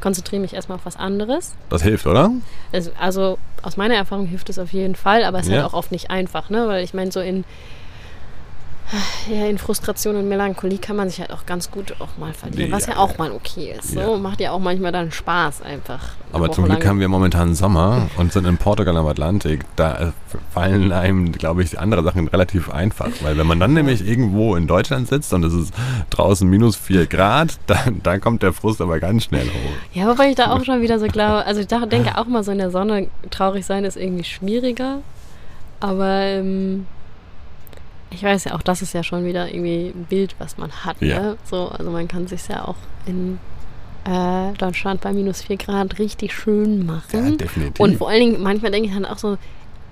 [0.00, 1.54] konzentriere mich erstmal auf was anderes.
[1.68, 2.30] Das hilft, oder?
[2.72, 5.62] Also, also aus meiner Erfahrung hilft es auf jeden Fall, aber es ist halt ja.
[5.64, 6.66] halt auch oft nicht einfach, ne?
[6.66, 7.44] Weil ich meine, so in
[9.28, 12.72] ja, in Frustration und Melancholie kann man sich halt auch ganz gut auch mal verlieren,
[12.72, 13.92] was ja, auch mal okay ist.
[13.92, 14.16] So.
[14.16, 16.00] Macht ja auch manchmal dann Spaß einfach.
[16.32, 19.64] Aber zum Glück haben wir momentan Sommer und sind in Portugal am Atlantik.
[19.76, 20.12] Da äh,
[20.52, 23.10] fallen einem, glaube ich, andere Sachen relativ einfach.
[23.22, 25.74] Weil wenn man dann nämlich irgendwo in Deutschland sitzt und es ist
[26.10, 29.72] draußen minus 4 Grad, dann, dann kommt der Frust aber ganz schnell hoch.
[29.92, 32.52] Ja, wobei ich da auch schon wieder so glaube, also ich denke auch mal so
[32.52, 34.98] in der Sonne traurig sein ist irgendwie schwieriger.
[35.80, 36.86] Aber ähm,
[38.10, 41.00] ich weiß ja auch, das ist ja schon wieder irgendwie ein Bild, was man hat.
[41.00, 41.20] Ja.
[41.20, 41.36] Ne?
[41.44, 43.38] So, also man kann sich ja auch in
[44.04, 47.30] äh, Deutschland bei minus 4 Grad richtig schön machen.
[47.30, 47.80] Ja, definitiv.
[47.80, 49.38] Und vor allen Dingen, manchmal denke ich dann auch so,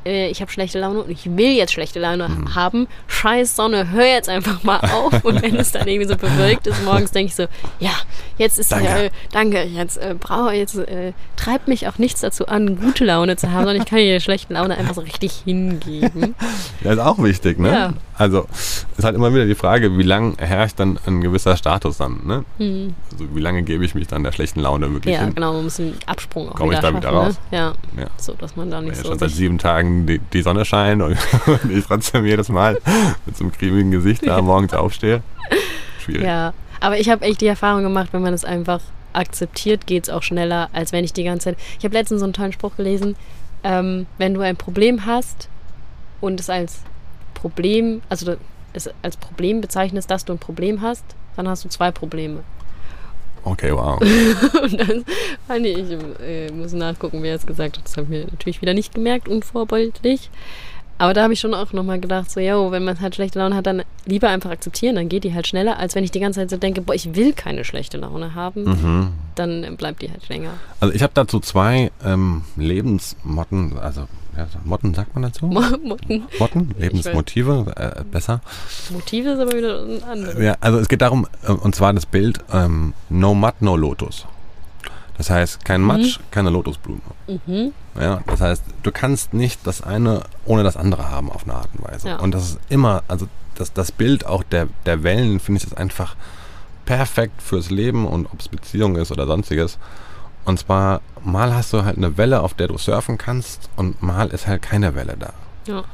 [0.08, 2.88] äh, ich habe schlechte Laune und ich will jetzt schlechte Laune haben.
[3.06, 5.24] Scheiß Sonne, hör jetzt einfach mal auf.
[5.24, 7.44] Und wenn es dann irgendwie so bewölkt ist morgens, denke ich so,
[7.78, 7.90] ja,
[8.38, 8.84] jetzt ist Danke.
[8.86, 13.04] ja, äh, danke, jetzt äh, brauche jetzt äh, treibt mich auch nichts dazu an, gute
[13.04, 16.34] Laune zu haben, sondern ich kann hier schlechte Laune einfach so richtig hingeben.
[16.84, 17.72] Ja, ist auch wichtig, ne?
[17.72, 17.92] Ja.
[18.16, 18.46] Also,
[18.96, 22.44] ist halt immer wieder die Frage, wie lange herrscht dann ein gewisser Status dann, ne?
[22.58, 22.94] Hm.
[23.12, 25.34] Also, wie lange gebe ich mich dann der schlechten Laune wirklich Ja, hin?
[25.34, 27.34] genau, man muss einen Absprung auch Komm ich da wieder raus?
[27.50, 27.58] Ne?
[27.58, 28.06] Ja, Ja.
[28.16, 31.02] so, dass man da nicht ja so schon seit sieben Tagen die, die Sonne scheint
[31.02, 32.78] und, und ich trotzdem jedes Mal
[33.26, 35.22] mit so einem cremigen Gesicht da morgens aufstehe.
[36.04, 36.24] Schwierig.
[36.24, 38.80] Ja, aber ich habe echt die Erfahrung gemacht, wenn man es einfach
[39.12, 41.58] akzeptiert, geht es auch schneller, als wenn ich die ganze Zeit.
[41.78, 43.16] Ich habe letztens so einen tollen Spruch gelesen,
[43.64, 45.48] ähm, wenn du ein Problem hast
[46.20, 46.82] und es als
[47.34, 48.36] Problem, also
[48.72, 51.04] es als Problem bezeichnest, dass du ein Problem hast,
[51.36, 52.42] dann hast du zwei Probleme.
[53.44, 54.00] Okay, wow.
[54.62, 55.04] Und dann
[55.46, 57.84] fand ich, ich äh, muss nachgucken, wer es gesagt hat.
[57.84, 60.30] Das habe ich mir natürlich wieder nicht gemerkt, unvorbildlich.
[61.00, 63.54] Aber da habe ich schon auch nochmal gedacht, so, yo, wenn man halt schlechte Laune
[63.54, 66.40] hat, dann lieber einfach akzeptieren, dann geht die halt schneller, als wenn ich die ganze
[66.40, 69.08] Zeit so denke, boah, ich will keine schlechte Laune haben, Mhm.
[69.36, 70.50] dann bleibt die halt länger.
[70.80, 74.06] Also ich habe dazu zwei ähm, Lebensmotten, also ja,
[74.64, 75.46] Motten sagt man dazu?
[75.46, 76.24] Motten.
[76.38, 76.74] Motten?
[76.78, 78.40] Lebensmotive, äh, besser.
[78.90, 80.38] Motive ist aber wieder ein anderes.
[80.38, 84.26] Ja, also es geht darum, äh, und zwar das Bild ähm, No Mud, No Lotus.
[85.16, 87.00] Das heißt, kein Matsch, keine Lotusblume.
[87.26, 87.72] Mhm.
[88.00, 91.68] Ja, das heißt, du kannst nicht das eine ohne das andere haben auf eine Art
[91.76, 92.08] und Weise.
[92.08, 92.16] Ja.
[92.20, 93.26] Und das ist immer, also
[93.56, 96.14] das, das Bild auch der, der Wellen, finde ich, ist einfach
[96.86, 99.78] perfekt fürs Leben und ob es Beziehung ist oder sonstiges.
[100.48, 104.28] Und zwar, mal hast du halt eine Welle, auf der du surfen kannst und mal
[104.28, 105.34] ist halt keine Welle da.
[105.66, 105.84] Ja.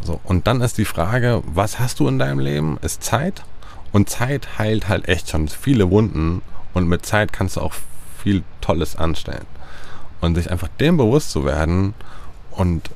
[0.00, 2.78] So, und dann ist die Frage, was hast du in deinem Leben?
[2.80, 3.42] Ist Zeit.
[3.90, 6.42] Und Zeit heilt halt echt schon viele Wunden.
[6.74, 7.74] Und mit Zeit kannst du auch
[8.16, 9.46] viel Tolles anstellen.
[10.20, 11.94] Und sich einfach dem bewusst zu werden
[12.52, 12.90] und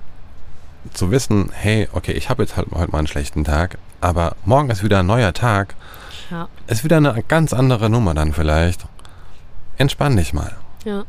[0.95, 4.71] zu wissen, hey, okay, ich habe jetzt halt heute mal einen schlechten Tag, aber morgen
[4.71, 5.75] ist wieder ein neuer Tag,
[6.31, 6.47] Ja.
[6.69, 8.87] ist wieder eine ganz andere Nummer dann vielleicht.
[9.79, 10.55] Entspann dich mal.
[10.85, 11.05] Ja.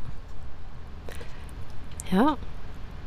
[2.11, 2.37] Ja.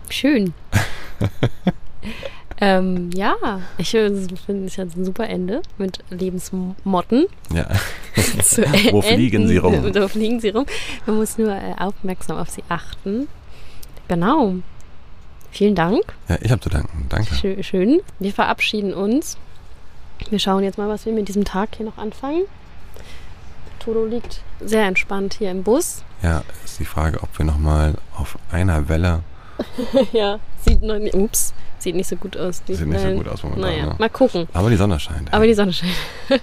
[0.08, 0.54] Schön.
[2.60, 3.34] ähm, ja,
[3.78, 4.34] ich finde,
[4.66, 7.26] es hat ein super Ende mit Lebensmotten.
[7.52, 7.66] Ja.
[8.92, 9.94] Wo fliegen sie rum?
[9.94, 10.66] Wo fliegen sie rum?
[11.06, 13.26] Man muss nur äh, aufmerksam auf sie achten.
[14.08, 14.56] Genau.
[15.50, 16.02] Vielen Dank.
[16.28, 17.06] ja, ich habe zu danken.
[17.08, 17.34] Danke.
[17.34, 18.00] Schö- Schön.
[18.18, 19.36] Wir verabschieden uns.
[20.30, 22.42] Wir schauen jetzt mal, was wir mit diesem Tag hier noch anfangen.
[23.84, 26.02] Toto liegt sehr entspannt hier im Bus.
[26.22, 29.20] Ja, ist die Frage, ob wir nochmal auf einer Welle,
[30.12, 32.62] ja, sieht noch nicht, ups, sieht nicht so gut aus.
[32.66, 33.62] Sieht nicht so gut aus momentan.
[33.70, 33.94] Naja, Ne?
[33.98, 34.48] mal gucken.
[34.52, 35.32] Aber die Sonne scheint.
[35.32, 35.92] Aber die Sonne scheint.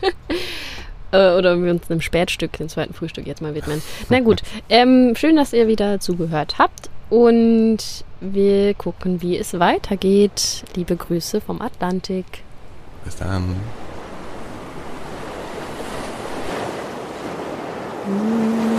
[1.11, 3.81] Äh, Oder wir uns einem Spätstück, dem zweiten Frühstück jetzt mal widmen.
[4.09, 6.91] Na gut, ähm, schön, dass ihr wieder zugehört habt.
[7.09, 7.79] Und
[8.21, 10.63] wir gucken, wie es weitergeht.
[10.75, 12.43] Liebe Grüße vom Atlantik.
[13.03, 13.55] Bis dann.
[18.09, 18.78] Hum.